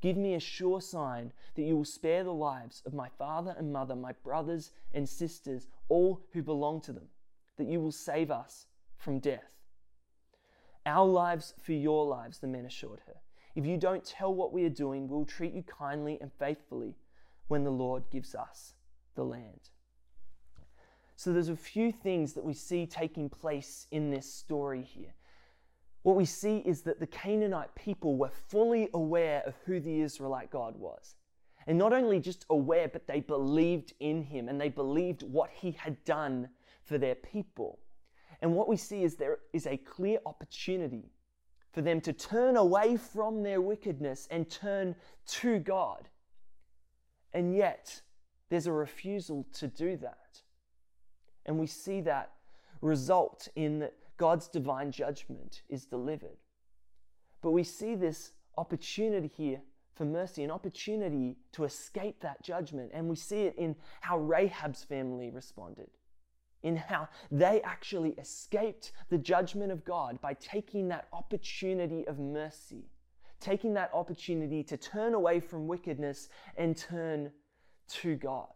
Give 0.00 0.16
me 0.16 0.34
a 0.34 0.40
sure 0.40 0.80
sign 0.80 1.32
that 1.54 1.62
you 1.62 1.76
will 1.76 1.84
spare 1.84 2.24
the 2.24 2.32
lives 2.32 2.82
of 2.86 2.94
my 2.94 3.08
father 3.18 3.54
and 3.58 3.72
mother, 3.72 3.94
my 3.94 4.12
brothers 4.24 4.70
and 4.94 5.06
sisters, 5.06 5.68
all 5.88 6.22
who 6.32 6.42
belong 6.42 6.80
to 6.82 6.92
them, 6.92 7.08
that 7.58 7.66
you 7.66 7.80
will 7.80 7.92
save 7.92 8.30
us 8.30 8.66
from 8.96 9.18
death. 9.18 9.50
Our 10.86 11.04
lives 11.04 11.52
for 11.60 11.72
your 11.72 12.06
lives, 12.06 12.38
the 12.38 12.46
men 12.46 12.64
assured 12.64 13.00
her. 13.06 13.16
If 13.54 13.66
you 13.66 13.76
don't 13.76 14.04
tell 14.04 14.32
what 14.32 14.52
we 14.52 14.64
are 14.64 14.70
doing, 14.70 15.08
we'll 15.08 15.26
treat 15.26 15.52
you 15.52 15.62
kindly 15.62 16.16
and 16.20 16.32
faithfully 16.38 16.94
when 17.48 17.64
the 17.64 17.70
Lord 17.70 18.04
gives 18.10 18.34
us 18.34 18.74
the 19.16 19.24
land. 19.24 19.68
So 21.20 21.34
there's 21.34 21.50
a 21.50 21.54
few 21.54 21.92
things 21.92 22.32
that 22.32 22.42
we 22.42 22.54
see 22.54 22.86
taking 22.86 23.28
place 23.28 23.86
in 23.90 24.10
this 24.10 24.24
story 24.24 24.80
here. 24.80 25.12
What 26.00 26.16
we 26.16 26.24
see 26.24 26.62
is 26.64 26.80
that 26.84 26.98
the 26.98 27.06
Canaanite 27.06 27.74
people 27.74 28.16
were 28.16 28.30
fully 28.30 28.88
aware 28.94 29.42
of 29.44 29.54
who 29.66 29.80
the 29.80 30.00
Israelite 30.00 30.50
God 30.50 30.76
was. 30.76 31.16
And 31.66 31.76
not 31.76 31.92
only 31.92 32.20
just 32.20 32.46
aware, 32.48 32.88
but 32.88 33.06
they 33.06 33.20
believed 33.20 33.92
in 34.00 34.22
him 34.22 34.48
and 34.48 34.58
they 34.58 34.70
believed 34.70 35.22
what 35.22 35.50
he 35.50 35.72
had 35.72 36.02
done 36.06 36.48
for 36.84 36.96
their 36.96 37.16
people. 37.16 37.80
And 38.40 38.54
what 38.54 38.66
we 38.66 38.78
see 38.78 39.02
is 39.02 39.16
there 39.16 39.40
is 39.52 39.66
a 39.66 39.76
clear 39.76 40.20
opportunity 40.24 41.12
for 41.70 41.82
them 41.82 42.00
to 42.00 42.14
turn 42.14 42.56
away 42.56 42.96
from 42.96 43.42
their 43.42 43.60
wickedness 43.60 44.26
and 44.30 44.48
turn 44.48 44.96
to 45.26 45.58
God. 45.58 46.08
And 47.34 47.54
yet, 47.54 48.00
there's 48.48 48.66
a 48.66 48.72
refusal 48.72 49.46
to 49.52 49.66
do 49.68 49.98
that. 49.98 50.40
And 51.50 51.58
we 51.58 51.66
see 51.66 52.00
that 52.02 52.30
result 52.80 53.48
in 53.56 53.80
that 53.80 53.94
God's 54.18 54.46
divine 54.46 54.92
judgment 54.92 55.62
is 55.68 55.84
delivered. 55.84 56.36
But 57.42 57.50
we 57.50 57.64
see 57.64 57.96
this 57.96 58.30
opportunity 58.56 59.26
here 59.26 59.60
for 59.96 60.04
mercy, 60.04 60.44
an 60.44 60.52
opportunity 60.52 61.38
to 61.50 61.64
escape 61.64 62.20
that 62.20 62.40
judgment. 62.40 62.92
And 62.94 63.08
we 63.08 63.16
see 63.16 63.40
it 63.46 63.56
in 63.58 63.74
how 64.00 64.20
Rahab's 64.20 64.84
family 64.84 65.28
responded, 65.28 65.90
in 66.62 66.76
how 66.76 67.08
they 67.32 67.60
actually 67.62 68.10
escaped 68.10 68.92
the 69.08 69.18
judgment 69.18 69.72
of 69.72 69.84
God 69.84 70.20
by 70.20 70.34
taking 70.34 70.86
that 70.90 71.08
opportunity 71.12 72.06
of 72.06 72.20
mercy, 72.20 72.84
taking 73.40 73.74
that 73.74 73.90
opportunity 73.92 74.62
to 74.62 74.76
turn 74.76 75.14
away 75.14 75.40
from 75.40 75.66
wickedness 75.66 76.28
and 76.56 76.76
turn 76.76 77.32
to 77.88 78.14
God. 78.14 78.46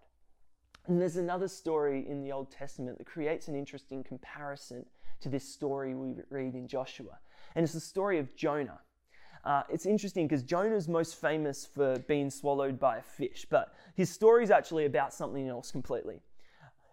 And 0.87 1.01
there's 1.01 1.17
another 1.17 1.49
story 1.49 2.07
in 2.09 2.23
the 2.23 2.33
Old 2.33 2.51
Testament 2.51 2.99
that 2.99 3.07
creates 3.07 3.49
an 3.49 3.55
interesting 3.55 4.05
comparison 4.05 4.85
to 5.21 5.29
this 5.29 5.49
story 5.49 5.95
we 5.95 6.15
read 6.29 6.55
in 6.55 6.69
Joshua. 6.69 7.19
And 7.55 7.65
it's 7.65 7.73
the 7.73 7.81
story 7.81 8.19
of 8.19 8.37
Jonah. 8.37 8.81
Uh, 9.45 9.63
it's 9.69 9.87
interesting 9.87 10.27
because 10.27 10.43
Jonah's 10.43 10.89
most 10.89 11.21
famous 11.21 11.67
for 11.67 11.99
being 12.01 12.31
swallowed 12.31 12.79
by 12.79 12.99
a 12.99 13.03
fish, 13.03 13.47
but 13.49 13.75
his 13.95 14.11
story 14.11 14.43
is 14.43 14.51
actually 14.51 14.87
about 14.87 15.13
something 15.13 15.49
else 15.49 15.71
completely. 15.71 16.21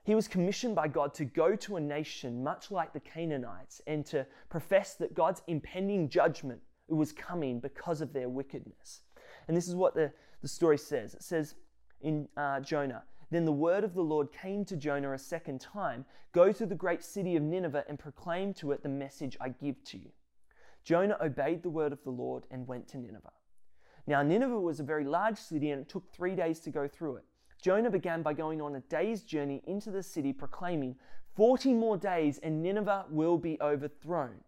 He 0.03 0.15
was 0.15 0.27
commissioned 0.27 0.75
by 0.75 0.87
God 0.87 1.13
to 1.15 1.25
go 1.25 1.55
to 1.55 1.75
a 1.75 1.81
nation 1.81 2.43
much 2.43 2.71
like 2.71 2.91
the 2.91 2.99
Canaanites 2.99 3.81
and 3.87 4.05
to 4.07 4.25
profess 4.49 4.95
that 4.95 5.13
God's 5.13 5.41
impending 5.47 6.09
judgment 6.09 6.61
was 6.87 7.11
coming 7.11 7.59
because 7.59 8.01
of 8.01 8.11
their 8.11 8.27
wickedness. 8.27 9.01
And 9.47 9.55
this 9.55 9.67
is 9.67 9.75
what 9.75 9.95
the, 9.95 10.11
the 10.41 10.47
story 10.47 10.77
says 10.77 11.13
it 11.13 11.23
says 11.23 11.55
in 12.01 12.27
uh, 12.35 12.59
Jonah, 12.61 13.03
then 13.31 13.45
the 13.45 13.51
word 13.51 13.83
of 13.83 13.93
the 13.93 14.01
Lord 14.01 14.31
came 14.31 14.63
to 14.65 14.75
Jonah 14.75 15.13
a 15.13 15.17
second 15.17 15.59
time 15.59 16.05
Go 16.33 16.53
to 16.53 16.65
the 16.65 16.75
great 16.75 17.03
city 17.03 17.35
of 17.35 17.43
Nineveh 17.43 17.83
and 17.89 17.99
proclaim 17.99 18.53
to 18.55 18.71
it 18.71 18.83
the 18.83 18.89
message 18.89 19.35
I 19.41 19.49
give 19.49 19.83
to 19.85 19.97
you. 19.97 20.11
Jonah 20.83 21.17
obeyed 21.21 21.61
the 21.61 21.69
word 21.69 21.91
of 21.91 22.03
the 22.03 22.09
Lord 22.09 22.45
and 22.49 22.67
went 22.67 22.87
to 22.89 22.97
Nineveh. 22.97 23.33
Now, 24.07 24.23
Nineveh 24.23 24.59
was 24.59 24.79
a 24.79 24.83
very 24.83 25.03
large 25.03 25.37
city 25.37 25.71
and 25.71 25.81
it 25.81 25.89
took 25.89 26.09
three 26.09 26.35
days 26.35 26.59
to 26.61 26.71
go 26.71 26.87
through 26.87 27.17
it. 27.17 27.25
Jonah 27.61 27.91
began 27.91 28.21
by 28.21 28.33
going 28.33 28.61
on 28.61 28.75
a 28.75 28.79
day's 28.79 29.23
journey 29.23 29.61
into 29.67 29.91
the 29.91 30.01
city, 30.01 30.33
proclaiming, 30.33 30.95
40 31.35 31.73
more 31.73 31.97
days 31.97 32.39
and 32.39 32.63
Nineveh 32.63 33.05
will 33.09 33.37
be 33.37 33.61
overthrown. 33.61 34.43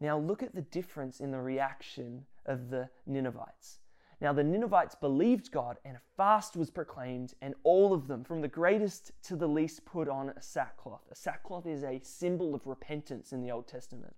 Now, 0.00 0.18
look 0.18 0.42
at 0.42 0.54
the 0.54 0.62
difference 0.62 1.20
in 1.20 1.30
the 1.30 1.40
reaction 1.40 2.24
of 2.46 2.70
the 2.70 2.88
Ninevites. 3.06 3.78
Now, 4.24 4.32
the 4.32 4.42
Ninevites 4.42 4.94
believed 4.94 5.50
God, 5.50 5.76
and 5.84 5.98
a 5.98 6.00
fast 6.16 6.56
was 6.56 6.70
proclaimed, 6.70 7.34
and 7.42 7.54
all 7.62 7.92
of 7.92 8.08
them, 8.08 8.24
from 8.24 8.40
the 8.40 8.48
greatest 8.48 9.12
to 9.24 9.36
the 9.36 9.46
least, 9.46 9.84
put 9.84 10.08
on 10.08 10.30
a 10.30 10.40
sackcloth. 10.40 11.02
A 11.12 11.14
sackcloth 11.14 11.66
is 11.66 11.84
a 11.84 12.00
symbol 12.02 12.54
of 12.54 12.66
repentance 12.66 13.34
in 13.34 13.42
the 13.42 13.50
Old 13.50 13.68
Testament. 13.68 14.16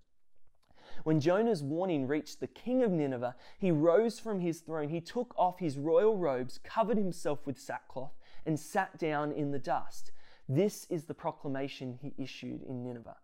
When 1.03 1.19
Jonah's 1.19 1.61
warning 1.61 2.07
reached 2.07 2.39
the 2.39 2.47
king 2.47 2.83
of 2.83 2.91
Nineveh, 2.91 3.35
he 3.59 3.69
rose 3.69 4.17
from 4.17 4.39
his 4.39 4.61
throne. 4.61 4.87
He 4.87 5.01
took 5.01 5.33
off 5.37 5.59
his 5.59 5.77
royal 5.77 6.15
robes, 6.15 6.57
covered 6.57 6.97
himself 6.97 7.45
with 7.45 7.59
sackcloth, 7.59 8.15
and 8.45 8.57
sat 8.57 8.97
down 8.97 9.33
in 9.33 9.51
the 9.51 9.59
dust. 9.59 10.13
This 10.47 10.87
is 10.89 11.03
the 11.03 11.15
proclamation 11.15 11.99
he 12.01 12.13
issued 12.17 12.63
in 12.63 12.81
Nineveh. 12.81 13.17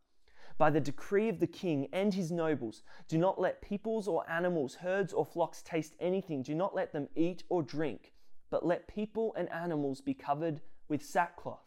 By 0.58 0.70
the 0.70 0.80
decree 0.80 1.30
of 1.30 1.40
the 1.40 1.48
king 1.48 1.88
and 1.92 2.14
his 2.14 2.32
nobles, 2.32 2.84
do 3.08 3.18
not 3.18 3.40
let 3.40 3.62
peoples 3.62 4.08
or 4.08 4.30
animals, 4.30 4.76
herds 4.76 5.12
or 5.12 5.26
flocks 5.26 5.62
taste 5.62 5.96
anything. 6.00 6.44
Do 6.44 6.54
not 6.54 6.76
let 6.76 6.94
them 6.94 7.10
eat 7.16 7.44
or 7.50 7.64
drink, 7.64 8.14
but 8.50 8.66
let 8.66 8.88
people 8.88 9.34
and 9.36 9.52
animals 9.52 10.00
be 10.02 10.14
covered 10.14 10.62
with 10.88 11.04
sackcloth. 11.04 11.66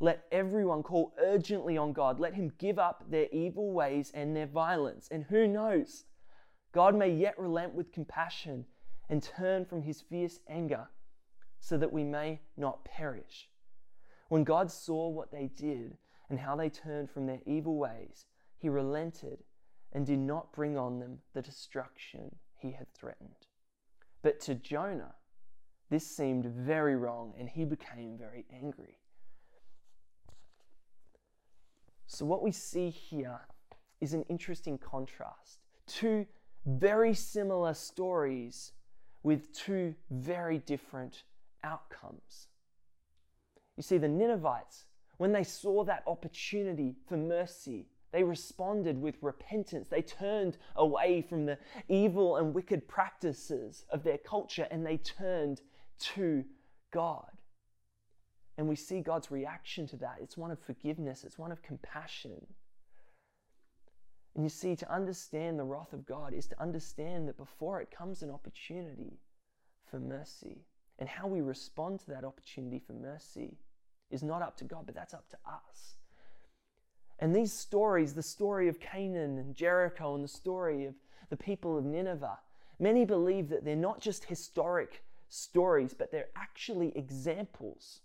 Let 0.00 0.24
everyone 0.32 0.82
call 0.82 1.14
urgently 1.18 1.76
on 1.76 1.92
God. 1.92 2.18
Let 2.18 2.34
him 2.34 2.52
give 2.58 2.78
up 2.78 3.04
their 3.08 3.28
evil 3.30 3.72
ways 3.72 4.10
and 4.14 4.34
their 4.34 4.46
violence. 4.46 5.08
And 5.10 5.24
who 5.24 5.46
knows? 5.46 6.04
God 6.72 6.96
may 6.96 7.10
yet 7.10 7.38
relent 7.38 7.74
with 7.74 7.92
compassion 7.92 8.66
and 9.08 9.22
turn 9.22 9.64
from 9.64 9.82
his 9.82 10.00
fierce 10.00 10.40
anger 10.48 10.88
so 11.60 11.76
that 11.78 11.92
we 11.92 12.04
may 12.04 12.40
not 12.56 12.84
perish. 12.84 13.48
When 14.28 14.44
God 14.44 14.70
saw 14.70 15.08
what 15.08 15.30
they 15.30 15.46
did 15.46 15.98
and 16.30 16.38
how 16.38 16.56
they 16.56 16.68
turned 16.68 17.10
from 17.10 17.26
their 17.26 17.40
evil 17.46 17.76
ways, 17.76 18.26
he 18.58 18.68
relented 18.68 19.44
and 19.92 20.06
did 20.06 20.18
not 20.18 20.52
bring 20.52 20.76
on 20.76 20.98
them 20.98 21.18
the 21.34 21.42
destruction 21.42 22.34
he 22.58 22.72
had 22.72 22.92
threatened. 22.94 23.46
But 24.22 24.40
to 24.40 24.54
Jonah, 24.54 25.14
this 25.90 26.06
seemed 26.06 26.46
very 26.46 26.96
wrong 26.96 27.34
and 27.38 27.48
he 27.48 27.64
became 27.64 28.16
very 28.18 28.46
angry. 28.52 28.98
So, 32.06 32.24
what 32.24 32.42
we 32.42 32.52
see 32.52 32.90
here 32.90 33.40
is 34.00 34.14
an 34.14 34.24
interesting 34.28 34.78
contrast. 34.78 35.58
Two 35.86 36.26
very 36.66 37.14
similar 37.14 37.74
stories 37.74 38.72
with 39.22 39.52
two 39.52 39.94
very 40.10 40.58
different 40.58 41.24
outcomes. 41.62 42.48
You 43.76 43.82
see, 43.82 43.98
the 43.98 44.08
Ninevites, 44.08 44.84
when 45.18 45.32
they 45.32 45.44
saw 45.44 45.84
that 45.84 46.02
opportunity 46.06 46.94
for 47.06 47.16
mercy, 47.16 47.86
they 48.12 48.22
responded 48.22 49.00
with 49.00 49.16
repentance. 49.22 49.88
They 49.88 50.02
turned 50.02 50.56
away 50.76 51.22
from 51.22 51.46
the 51.46 51.58
evil 51.88 52.36
and 52.36 52.54
wicked 52.54 52.86
practices 52.86 53.84
of 53.90 54.04
their 54.04 54.18
culture 54.18 54.68
and 54.70 54.86
they 54.86 54.98
turned 54.98 55.60
to 56.14 56.44
God. 56.92 57.26
And 58.56 58.68
we 58.68 58.76
see 58.76 59.00
God's 59.00 59.32
reaction 59.32 59.88
to 59.88 59.96
that. 59.96 60.18
It's 60.20 60.36
one 60.36 60.52
of 60.52 60.60
forgiveness, 60.60 61.24
it's 61.24 61.38
one 61.38 61.50
of 61.50 61.62
compassion. 61.62 62.46
And 64.34 64.44
you 64.44 64.50
see, 64.50 64.74
to 64.76 64.92
understand 64.92 65.58
the 65.58 65.64
wrath 65.64 65.92
of 65.92 66.06
God 66.06 66.34
is 66.34 66.46
to 66.48 66.60
understand 66.60 67.28
that 67.28 67.36
before 67.36 67.80
it 67.80 67.90
comes 67.90 68.22
an 68.22 68.30
opportunity 68.30 69.18
for 69.90 69.98
mercy. 69.98 70.64
And 70.98 71.08
how 71.08 71.26
we 71.26 71.40
respond 71.40 72.00
to 72.00 72.10
that 72.10 72.24
opportunity 72.24 72.80
for 72.84 72.92
mercy 72.92 73.58
is 74.14 74.22
not 74.22 74.40
up 74.40 74.56
to 74.58 74.64
God, 74.64 74.86
but 74.86 74.94
that's 74.94 75.12
up 75.12 75.28
to 75.30 75.36
us. 75.46 75.96
And 77.18 77.34
these 77.34 77.52
stories, 77.52 78.14
the 78.14 78.22
story 78.22 78.68
of 78.68 78.80
Canaan 78.80 79.38
and 79.38 79.54
Jericho 79.54 80.14
and 80.14 80.24
the 80.24 80.28
story 80.28 80.84
of 80.86 80.94
the 81.30 81.36
people 81.36 81.76
of 81.76 81.84
Nineveh, 81.84 82.38
many 82.78 83.04
believe 83.04 83.48
that 83.48 83.64
they're 83.64 83.76
not 83.76 84.00
just 84.00 84.24
historic 84.24 85.02
stories, 85.28 85.94
but 85.94 86.10
they're 86.10 86.28
actually 86.36 86.96
examples 86.96 88.00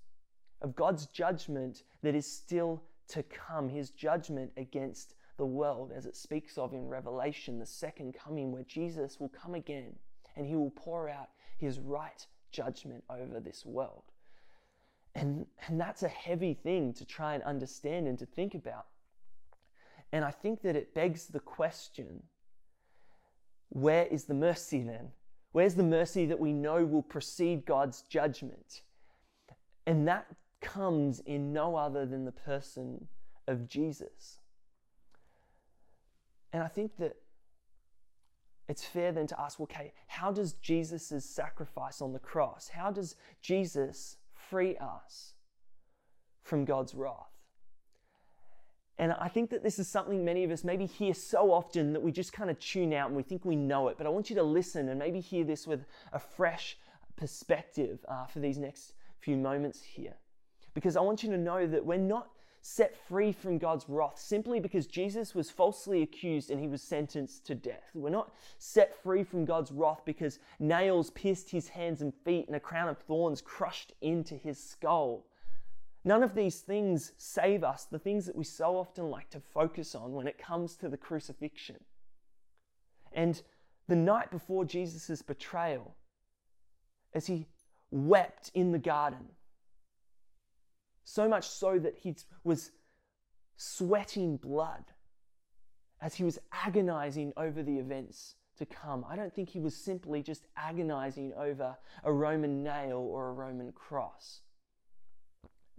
of 0.62 0.76
God's 0.76 1.06
judgment 1.08 1.84
that 2.02 2.16
is 2.16 2.26
still 2.26 2.82
to 3.10 3.24
come, 3.24 3.70
his 3.70 3.90
judgment 3.90 4.52
against 4.58 5.16
the 5.38 5.46
world, 5.46 5.92
as 5.96 6.06
it 6.06 6.16
speaks 6.16 6.58
of 6.58 6.74
in 6.74 6.88
Revelation, 6.88 7.60
the 7.60 7.66
second 7.66 8.14
coming, 8.14 8.52
where 8.52 8.64
Jesus 8.64 9.20
will 9.20 9.30
come 9.30 9.56
again 9.56 9.96
and 10.36 10.46
he 10.46 10.56
will 10.56 10.72
pour 10.72 11.10
out 11.10 11.30
his 11.58 11.80
right 11.80 12.26
judgment 12.52 13.04
over 13.10 13.40
this 13.40 13.66
world. 13.66 14.04
And, 15.16 15.46
and 15.68 15.80
that's 15.80 16.04
a 16.04 16.08
heavy 16.08 16.54
thing 16.54 16.94
to 16.94 17.06
try 17.06 17.34
and 17.34 17.44
understand 17.44 18.08
and 18.08 18.18
to 18.20 18.26
think 18.26 18.54
about. 18.56 18.86
And 20.12 20.24
I 20.24 20.32
think 20.32 20.62
that 20.62 20.76
it 20.76 20.94
begs 20.94 21.28
the 21.28 21.40
question 21.40 22.24
where 23.70 24.06
is 24.08 24.24
the 24.26 24.34
mercy 24.34 24.82
then? 24.82 25.10
Where's 25.52 25.76
the 25.76 25.84
mercy 25.84 26.26
that 26.26 26.40
we 26.40 26.54
know 26.54 26.86
will 26.86 27.04
precede 27.04 27.66
God's 27.66 28.02
judgment? 28.04 28.82
And 29.86 30.08
that 30.08 30.26
comes 30.62 31.20
in 31.22 31.54
no 31.54 31.76
other 31.76 32.06
than 32.06 32.26
the 32.26 32.32
person 32.32 33.08
of 33.48 33.68
Jesus. 33.68 34.40
And 36.52 36.64
I 36.64 36.68
think 36.68 36.98
that 36.98 37.16
it's 38.68 38.86
fair 38.86 39.12
then 39.12 39.28
to 39.28 39.40
ask, 39.40 39.60
okay, 39.60 39.94
how 40.08 40.32
does 40.32 40.54
Jesus' 40.54 41.26
sacrifice 41.26 42.02
on 42.02 42.14
the 42.14 42.20
cross, 42.20 42.70
how 42.70 42.92
does 42.92 43.16
Jesus 43.42 44.18
free 44.50 44.78
us 44.78 45.34
from 46.44 46.66
God's 46.66 46.94
wrath? 46.94 47.30
And 48.98 49.14
I 49.14 49.30
think 49.30 49.50
that 49.52 49.64
this 49.64 49.80
is 49.80 49.88
something 49.88 50.26
many 50.26 50.44
of 50.44 50.52
us 50.52 50.66
maybe 50.66 50.86
hear 50.86 51.14
so 51.14 51.54
often 51.54 51.94
that 51.94 52.02
we 52.02 52.12
just 52.12 52.34
kind 52.34 52.50
of 52.50 52.60
tune 52.60 52.94
out 52.94 53.08
and 53.08 53.16
we 53.16 53.24
think 53.24 53.46
we 53.46 53.56
know 53.56 53.88
it. 53.88 53.98
But 53.98 54.06
I 54.06 54.10
want 54.10 54.30
you 54.30 54.36
to 54.36 54.44
listen 54.44 54.90
and 54.90 55.00
maybe 55.00 55.22
hear 55.22 55.46
this 55.46 55.66
with 55.66 55.86
a 56.12 56.20
fresh 56.20 56.78
perspective 57.16 58.00
uh, 58.10 58.26
for 58.26 58.40
these 58.40 58.58
next 58.58 58.94
few 59.20 59.38
moments 59.38 59.82
here 59.82 60.16
because 60.74 60.98
I 60.98 61.02
want 61.02 61.24
you 61.24 61.30
to 61.32 61.38
know 61.38 61.66
that 61.68 61.86
we're 61.86 61.98
not 61.98 62.30
set 62.62 62.96
free 63.08 63.32
from 63.32 63.58
God's 63.58 63.86
wrath 63.88 64.20
simply 64.20 64.60
because 64.60 64.86
Jesus 64.86 65.34
was 65.34 65.50
falsely 65.50 66.02
accused 66.02 66.52
and 66.52 66.60
he 66.60 66.68
was 66.68 66.82
sentenced 66.82 67.46
to 67.46 67.56
death. 67.56 67.90
We're 67.94 68.10
not 68.10 68.34
set 68.58 69.02
free 69.02 69.24
from 69.24 69.46
God's 69.46 69.72
wrath 69.72 70.02
because 70.06 70.40
nails 70.60 71.10
pierced 71.12 71.50
his 71.50 71.70
hands 71.70 72.02
and 72.02 72.14
feet 72.14 72.48
and 72.48 72.56
a 72.56 72.60
crown 72.60 72.90
of 72.90 72.98
thorns 73.00 73.42
crushed 73.42 73.94
into 74.02 74.36
his 74.36 74.62
skull. 74.62 75.26
None 76.04 76.24
of 76.24 76.36
these 76.36 76.60
things 76.60 77.14
save 77.18 77.64
us, 77.64 77.86
the 77.86 78.00
things 78.00 78.26
that 78.26 78.36
we 78.36 78.44
so 78.44 78.78
often 78.78 79.10
like 79.10 79.30
to 79.32 79.40
focus 79.40 79.96
on 79.96 80.14
when 80.14 80.28
it 80.28 80.38
comes 80.38 80.76
to 80.78 80.90
the 80.90 80.98
crucifixion. 80.98 81.78
And 83.12 83.42
the 83.88 83.96
night 83.96 84.32
before 84.32 84.66
Jesus' 84.66 85.22
betrayal, 85.22 85.96
as 87.14 87.28
he 87.28 87.48
wept 87.92 88.52
in 88.54 88.72
the 88.72 88.80
garden, 88.80 89.30
So 91.10 91.28
much 91.28 91.48
so 91.48 91.80
that 91.80 91.96
he 91.96 92.16
was 92.44 92.70
sweating 93.58 94.38
blood 94.38 94.86
as 96.02 96.14
he 96.14 96.24
was 96.24 96.38
agonizing 96.52 97.34
over 97.36 97.64
the 97.64 97.80
events 97.80 98.36
to 98.60 98.66
come. 98.68 99.04
I 99.10 99.16
don't 99.16 99.34
think 99.34 99.50
he 99.50 99.60
was 99.60 99.76
simply 99.76 100.22
just 100.22 100.46
agonizing 100.56 101.34
over 101.36 101.76
a 102.04 102.14
Roman 102.14 102.62
nail 102.62 103.00
or 103.00 103.30
a 103.30 103.34
Roman 103.34 103.72
cross. 103.72 104.42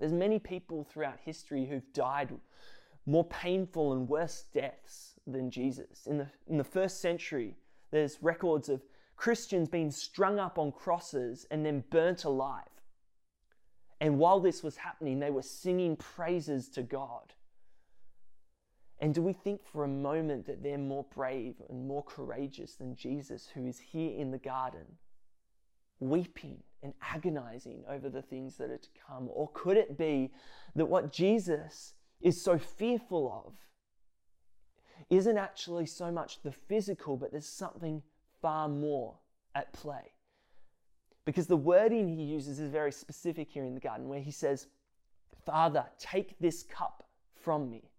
There's 0.00 0.12
many 0.12 0.40
people 0.40 0.82
throughout 0.82 1.20
history 1.24 1.64
who've 1.64 1.92
died 1.92 2.36
more 3.06 3.24
painful 3.26 3.92
and 3.92 4.08
worse 4.08 4.46
deaths 4.52 5.14
than 5.28 5.48
Jesus. 5.48 6.08
In 6.08 6.18
the, 6.18 6.26
in 6.48 6.58
the 6.58 6.64
first 6.64 7.00
century, 7.00 7.56
there's 7.92 8.20
records 8.20 8.68
of 8.68 8.82
Christians 9.14 9.68
being 9.68 9.92
strung 9.92 10.40
up 10.40 10.58
on 10.58 10.72
crosses 10.72 11.46
and 11.52 11.64
then 11.64 11.84
burnt 11.88 12.24
alive. 12.24 12.64
And 14.00 14.18
while 14.18 14.40
this 14.40 14.62
was 14.62 14.76
happening, 14.76 15.18
they 15.18 15.30
were 15.30 15.42
singing 15.42 15.96
praises 15.96 16.68
to 16.70 16.82
God. 16.82 17.34
And 18.98 19.14
do 19.14 19.22
we 19.22 19.32
think 19.32 19.64
for 19.64 19.84
a 19.84 19.88
moment 19.88 20.46
that 20.46 20.62
they're 20.62 20.78
more 20.78 21.06
brave 21.14 21.54
and 21.68 21.86
more 21.86 22.02
courageous 22.04 22.74
than 22.74 22.94
Jesus, 22.94 23.48
who 23.54 23.66
is 23.66 23.78
here 23.78 24.18
in 24.18 24.30
the 24.30 24.38
garden, 24.38 24.86
weeping 26.00 26.62
and 26.82 26.92
agonizing 27.02 27.82
over 27.88 28.08
the 28.08 28.22
things 28.22 28.56
that 28.56 28.70
are 28.70 28.78
to 28.78 28.88
come? 29.06 29.28
Or 29.32 29.50
could 29.52 29.76
it 29.76 29.96
be 29.96 30.32
that 30.74 30.86
what 30.86 31.12
Jesus 31.12 31.94
is 32.20 32.42
so 32.42 32.58
fearful 32.58 33.44
of 33.46 33.54
isn't 35.08 35.38
actually 35.38 35.86
so 35.86 36.10
much 36.10 36.42
the 36.42 36.52
physical, 36.52 37.16
but 37.16 37.32
there's 37.32 37.46
something 37.46 38.02
far 38.40 38.68
more 38.68 39.16
at 39.54 39.72
play? 39.72 40.12
Because 41.30 41.46
the 41.46 41.56
wording 41.56 42.08
he 42.08 42.24
uses 42.24 42.58
is 42.58 42.72
very 42.72 42.90
specific 42.90 43.48
here 43.48 43.64
in 43.64 43.72
the 43.72 43.78
garden, 43.80 44.08
where 44.08 44.18
he 44.18 44.32
says, 44.32 44.66
Father, 45.46 45.86
take 45.96 46.36
this 46.40 46.64
cup 46.64 47.08
from 47.36 47.70
me. 47.70 47.92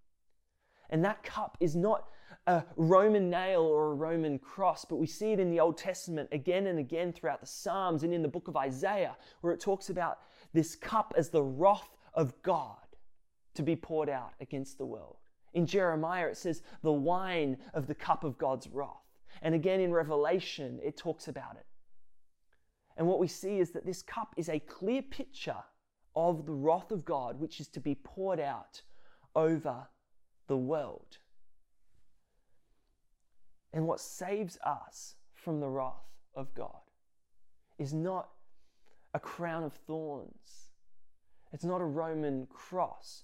And 0.89 1.05
that 1.05 1.23
cup 1.23 1.55
is 1.61 1.73
not 1.73 2.09
a 2.47 2.63
Roman 2.75 3.29
nail 3.29 3.61
or 3.61 3.93
a 3.93 3.95
Roman 3.95 4.37
cross, 4.37 4.83
but 4.83 4.97
we 4.97 5.07
see 5.07 5.31
it 5.31 5.39
in 5.39 5.49
the 5.49 5.61
Old 5.61 5.77
Testament 5.77 6.27
again 6.33 6.67
and 6.67 6.77
again 6.77 7.13
throughout 7.13 7.39
the 7.39 7.47
Psalms 7.47 8.03
and 8.03 8.13
in 8.13 8.21
the 8.21 8.27
book 8.27 8.49
of 8.49 8.57
Isaiah, 8.57 9.15
where 9.39 9.53
it 9.53 9.61
talks 9.61 9.89
about 9.89 10.19
this 10.51 10.75
cup 10.75 11.13
as 11.15 11.29
the 11.29 11.41
wrath 11.41 11.95
of 12.13 12.33
God 12.43 12.75
to 13.53 13.63
be 13.63 13.77
poured 13.77 14.09
out 14.09 14.33
against 14.41 14.77
the 14.77 14.85
world. 14.85 15.15
In 15.53 15.65
Jeremiah, 15.65 16.27
it 16.27 16.35
says 16.35 16.63
the 16.83 16.91
wine 16.91 17.59
of 17.73 17.87
the 17.87 17.95
cup 17.95 18.25
of 18.25 18.37
God's 18.37 18.67
wrath. 18.67 19.07
And 19.41 19.55
again 19.55 19.79
in 19.79 19.93
Revelation, 19.93 20.81
it 20.83 20.97
talks 20.97 21.29
about 21.29 21.55
it. 21.55 21.65
And 22.97 23.07
what 23.07 23.19
we 23.19 23.27
see 23.27 23.59
is 23.59 23.71
that 23.71 23.85
this 23.85 24.01
cup 24.01 24.33
is 24.37 24.49
a 24.49 24.59
clear 24.59 25.01
picture 25.01 25.63
of 26.15 26.45
the 26.45 26.53
wrath 26.53 26.91
of 26.91 27.05
God, 27.05 27.39
which 27.39 27.59
is 27.59 27.67
to 27.69 27.79
be 27.79 27.95
poured 27.95 28.39
out 28.39 28.81
over 29.35 29.87
the 30.47 30.57
world. 30.57 31.17
And 33.73 33.87
what 33.87 33.99
saves 33.99 34.57
us 34.65 35.15
from 35.33 35.59
the 35.59 35.69
wrath 35.69 36.11
of 36.35 36.53
God 36.53 36.81
is 37.79 37.93
not 37.93 38.29
a 39.13 39.19
crown 39.19 39.63
of 39.63 39.73
thorns, 39.73 40.71
it's 41.53 41.63
not 41.63 41.81
a 41.81 41.85
Roman 41.85 42.47
cross. 42.47 43.23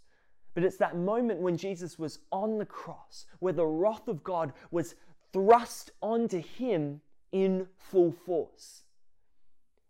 But 0.53 0.63
it's 0.63 0.77
that 0.77 0.97
moment 0.97 1.39
when 1.39 1.56
Jesus 1.56 1.99
was 1.99 2.17
on 2.32 2.58
the 2.58 2.65
cross, 2.65 3.27
where 3.38 3.53
the 3.53 3.67
wrath 3.67 4.08
of 4.08 4.23
God 4.23 4.53
was 4.71 4.95
thrust 5.32 5.91
onto 6.01 6.41
him 6.41 6.99
in 7.32 7.67
full 7.77 8.12
force. 8.12 8.82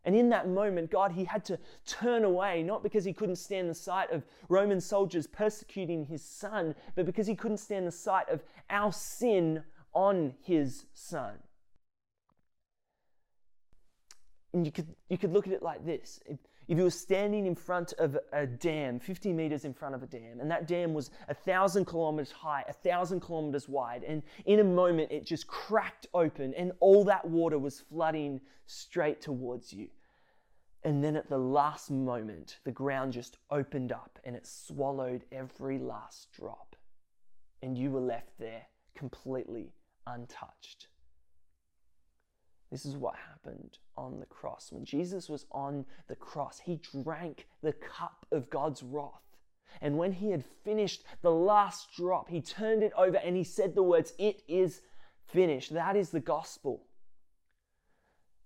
And 0.08 0.16
in 0.16 0.30
that 0.30 0.48
moment, 0.48 0.90
God, 0.90 1.12
he 1.12 1.26
had 1.26 1.44
to 1.46 1.60
turn 1.86 2.24
away, 2.24 2.64
not 2.64 2.82
because 2.82 3.04
he 3.04 3.12
couldn't 3.12 3.36
stand 3.36 3.70
the 3.70 3.76
sight 3.76 4.10
of 4.10 4.24
Roman 4.48 4.80
soldiers 4.80 5.28
persecuting 5.28 6.06
his 6.06 6.24
son, 6.24 6.76
but 6.96 7.06
because 7.06 7.28
he 7.28 7.36
couldn't 7.36 7.58
stand 7.58 7.86
the 7.86 7.92
sight 7.92 8.30
of 8.30 8.42
our 8.70 8.94
sin 8.94 9.64
on 9.92 10.34
his 10.42 10.86
son. 10.94 11.34
And 14.54 14.66
you 14.66 14.72
could, 14.72 14.88
you 15.10 15.18
could 15.18 15.34
look 15.34 15.46
at 15.46 15.52
it 15.52 15.62
like 15.62 15.86
this. 15.86 16.22
If, 16.26 16.38
if 16.70 16.78
you 16.78 16.86
were 16.86 16.90
standing 16.90 17.46
in 17.46 17.54
front 17.54 17.92
of 18.00 18.18
a 18.32 18.48
dam, 18.48 19.02
50 19.02 19.34
meters 19.34 19.66
in 19.66 19.74
front 19.74 19.94
of 19.94 20.04
a 20.04 20.08
dam, 20.08 20.40
and 20.40 20.50
that 20.50 20.70
dam 20.70 20.94
was 20.94 21.12
a 21.28 21.34
thousand 21.34 21.84
kilometers 21.84 22.32
high, 22.32 22.64
a 22.70 22.74
thousand 22.74 23.20
kilometers 23.20 23.68
wide, 23.68 24.06
and 24.06 24.24
in 24.46 24.62
a 24.62 24.64
moment 24.64 25.12
it 25.12 25.26
just 25.26 25.48
cracked 25.48 26.08
open, 26.14 26.54
and 26.54 26.72
all 26.80 27.04
that 27.04 27.28
water 27.28 27.60
was 27.60 27.82
flooding 27.82 28.40
straight 28.68 29.22
towards 29.22 29.74
you. 29.74 29.90
And 30.84 31.04
then 31.04 31.16
at 31.16 31.30
the 31.30 31.38
last 31.38 31.92
moment, 31.92 32.60
the 32.64 32.72
ground 32.72 33.14
just 33.14 33.38
opened 33.50 33.92
up 33.92 34.20
and 34.24 34.36
it 34.36 34.48
swallowed 34.48 35.26
every 35.32 35.80
last 35.80 36.32
drop. 36.32 36.76
And 37.62 37.78
you 37.78 37.92
were 37.92 38.00
left 38.00 38.38
there 38.40 38.68
completely 38.96 39.74
untouched. 40.06 40.88
This 42.72 42.86
is 42.86 42.98
what 42.98 43.16
happened 43.16 43.78
on 43.96 44.20
the 44.20 44.26
cross. 44.26 44.72
When 44.72 44.86
Jesus 44.86 45.30
was 45.30 45.46
on 45.52 45.86
the 46.08 46.16
cross, 46.16 46.60
he 46.60 46.80
drank 47.04 47.48
the 47.62 47.74
cup 47.74 48.26
of 48.32 48.50
God's 48.50 48.84
wrath. 48.84 49.22
And 49.82 49.98
when 49.98 50.12
he 50.12 50.32
had 50.32 50.44
finished 50.64 51.04
the 51.22 51.32
last 51.32 51.96
drop, 51.96 52.30
he 52.30 52.42
turned 52.42 52.84
it 52.84 52.94
over 52.98 53.18
and 53.18 53.36
he 53.36 53.44
said 53.44 53.76
the 53.76 53.84
words, 53.84 54.14
It 54.18 54.44
is 54.48 54.82
finished. 55.28 55.74
That 55.74 55.96
is 55.96 56.10
the 56.10 56.20
gospel. 56.20 56.84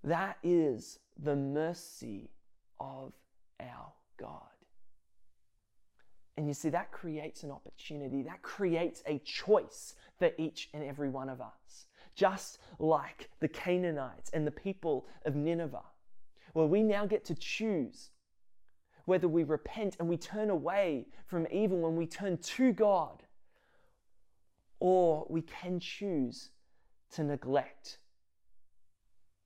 That 0.03 0.37
is 0.43 0.99
the 1.21 1.35
mercy 1.35 2.31
of 2.79 3.13
our 3.59 3.93
God. 4.17 4.41
And 6.37 6.47
you 6.47 6.53
see, 6.53 6.69
that 6.69 6.91
creates 6.91 7.43
an 7.43 7.51
opportunity, 7.51 8.23
that 8.23 8.41
creates 8.41 9.03
a 9.05 9.19
choice 9.19 9.93
for 10.17 10.31
each 10.37 10.69
and 10.73 10.83
every 10.83 11.09
one 11.09 11.29
of 11.29 11.41
us. 11.41 11.85
Just 12.15 12.59
like 12.79 13.29
the 13.39 13.47
Canaanites 13.47 14.31
and 14.33 14.45
the 14.45 14.51
people 14.51 15.07
of 15.25 15.35
Nineveh, 15.35 15.83
where 16.53 16.65
we 16.65 16.83
now 16.83 17.05
get 17.05 17.23
to 17.25 17.35
choose 17.35 18.09
whether 19.05 19.27
we 19.27 19.43
repent 19.43 19.97
and 19.99 20.07
we 20.07 20.17
turn 20.17 20.49
away 20.49 21.07
from 21.27 21.47
evil 21.51 21.79
when 21.79 21.95
we 21.95 22.05
turn 22.05 22.37
to 22.37 22.71
God, 22.73 23.23
or 24.79 25.25
we 25.29 25.41
can 25.41 25.79
choose 25.79 26.49
to 27.11 27.23
neglect 27.23 27.99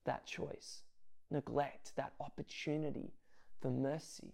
that 0.06 0.26
choice 0.26 0.84
neglect 1.32 1.94
that 1.96 2.14
opportunity 2.20 3.14
for 3.62 3.70
mercy. 3.70 4.34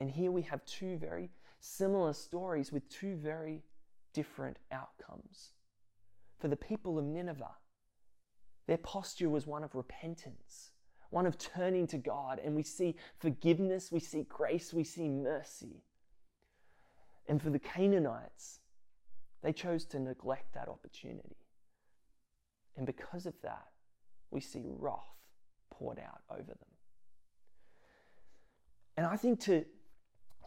And 0.00 0.10
here 0.10 0.30
we 0.30 0.42
have 0.42 0.64
two 0.64 0.96
very 0.96 1.30
similar 1.60 2.12
stories 2.12 2.72
with 2.72 2.88
two 2.88 3.16
very 3.16 3.62
different 4.12 4.58
outcomes. 4.72 5.52
For 6.38 6.48
the 6.48 6.56
people 6.56 6.98
of 6.98 7.04
Nineveh, 7.04 7.56
their 8.66 8.78
posture 8.78 9.28
was 9.28 9.46
one 9.46 9.64
of 9.64 9.74
repentance, 9.74 10.70
one 11.10 11.26
of 11.26 11.38
turning 11.38 11.86
to 11.88 11.98
God, 11.98 12.40
and 12.44 12.54
we 12.54 12.62
see 12.62 12.96
forgiveness, 13.18 13.90
we 13.90 14.00
see 14.00 14.24
grace, 14.28 14.72
we 14.72 14.84
see 14.84 15.08
mercy. 15.08 15.82
And 17.26 17.42
for 17.42 17.50
the 17.50 17.58
Canaanites, 17.58 18.60
they 19.42 19.52
chose 19.52 19.84
to 19.86 19.98
neglect 19.98 20.54
that 20.54 20.68
opportunity. 20.68 21.36
And 22.76 22.86
because 22.86 23.26
of 23.26 23.34
that, 23.42 23.68
we 24.30 24.40
see 24.40 24.62
wrath 24.64 24.98
poured 25.70 25.98
out 25.98 26.20
over 26.30 26.42
them. 26.42 26.56
And 28.96 29.06
I 29.06 29.16
think 29.16 29.40
to, 29.40 29.64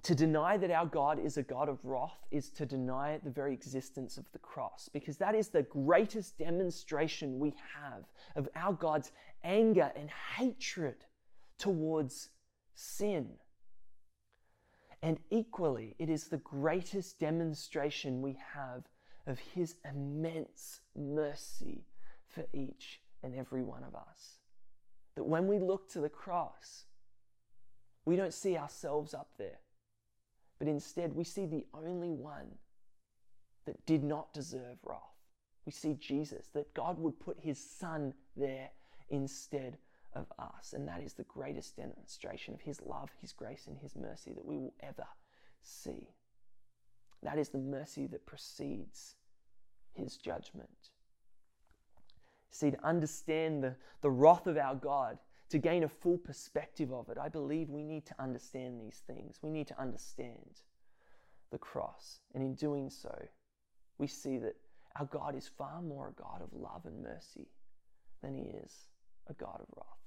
to 0.04 0.16
deny 0.16 0.58
that 0.58 0.72
our 0.72 0.86
God 0.86 1.20
is 1.20 1.38
a 1.38 1.44
God 1.44 1.70
of 1.70 1.80
wrath 1.84 2.18
is 2.32 2.50
to 2.52 2.66
deny 2.66 3.20
the 3.24 3.30
very 3.30 3.54
existence 3.54 4.18
of 4.18 4.26
the 4.34 4.40
cross, 4.40 4.90
because 4.92 5.18
that 5.18 5.36
is 5.36 5.50
the 5.50 5.64
greatest 5.64 6.38
demonstration 6.38 7.40
we 7.40 7.54
have 7.76 8.04
of 8.36 8.50
our 8.56 8.74
God's 8.74 9.12
anger 9.44 9.92
and 9.96 10.10
hatred 10.36 11.06
towards 11.58 12.30
sin. 12.76 13.30
And 15.04 15.18
equally, 15.30 15.96
it 15.98 16.10
is 16.10 16.28
the 16.28 16.38
greatest 16.38 17.20
demonstration 17.20 18.22
we 18.22 18.38
have 18.54 18.84
of 19.28 19.40
His 19.40 19.76
immense 19.90 20.82
mercy 20.96 21.86
for 22.28 22.44
each 22.54 23.02
and 23.24 23.36
every 23.36 23.64
one 23.64 23.84
of 23.84 23.96
us. 23.96 24.40
That 25.16 25.26
when 25.26 25.48
we 25.48 25.60
look 25.60 25.90
to 25.92 26.00
the 26.00 26.10
cross, 26.10 26.86
we 28.06 28.16
don't 28.16 28.34
see 28.34 28.58
ourselves 28.58 29.14
up 29.14 29.30
there, 29.38 29.60
but 30.60 30.68
instead 30.68 31.14
we 31.14 31.24
see 31.24 31.46
the 31.46 31.66
only 31.74 32.12
one 32.12 32.58
that 33.66 33.86
did 33.86 34.04
not 34.04 34.34
deserve 34.34 34.78
wrath. 34.84 35.00
We 35.66 35.72
see 35.72 35.94
Jesus, 35.94 36.48
that 36.54 36.74
God 36.74 36.98
would 36.98 37.20
put 37.20 37.40
his 37.40 37.60
Son 37.60 38.14
there 38.36 38.70
instead 39.10 39.78
of 40.14 40.26
us. 40.40 40.74
And 40.74 40.88
that 40.88 41.02
is 41.02 41.14
the 41.14 41.24
greatest 41.24 41.78
demonstration 41.78 42.54
of 42.54 42.62
his 42.62 42.82
love, 42.82 43.10
his 43.20 43.32
grace, 43.32 43.68
and 43.68 43.78
his 43.78 43.96
mercy 43.96 44.34
that 44.34 44.46
we 44.46 44.58
will 44.58 44.74
ever 44.82 45.06
see. 45.62 46.08
That 47.22 47.38
is 47.38 47.50
the 47.50 47.60
mercy 47.60 48.08
that 48.08 48.26
precedes 48.26 49.16
his 49.94 50.18
judgment. 50.18 50.90
See, 52.52 52.72
to 52.72 52.86
understand 52.86 53.64
the, 53.64 53.76
the 54.02 54.12
wrath 54.12 54.46
of 54.46 54.58
our 54.58 54.76
God, 54.76 55.18
to 55.50 55.58
gain 55.58 55.84
a 55.84 55.90
full 55.90 56.18
perspective 56.18 56.94
of 56.94 57.10
it, 57.10 57.18
I 57.18 57.30
believe 57.30 57.70
we 57.70 57.84
need 57.84 58.06
to 58.08 58.16
understand 58.20 58.80
these 58.80 59.02
things. 59.08 59.40
We 59.42 59.50
need 59.50 59.68
to 59.68 59.82
understand 59.82 60.62
the 61.52 61.58
cross. 61.58 62.20
And 62.34 62.44
in 62.44 62.56
doing 62.56 62.90
so, 62.90 63.14
we 63.98 64.08
see 64.08 64.38
that 64.38 64.56
our 64.98 65.06
God 65.06 65.36
is 65.36 65.48
far 65.48 65.82
more 65.82 66.10
a 66.10 66.22
God 66.22 66.42
of 66.42 66.54
love 66.54 66.86
and 66.86 67.02
mercy 67.02 67.48
than 68.22 68.36
he 68.36 68.44
is 68.44 68.74
a 69.28 69.34
God 69.34 69.60
of 69.60 69.68
wrath. 69.76 70.01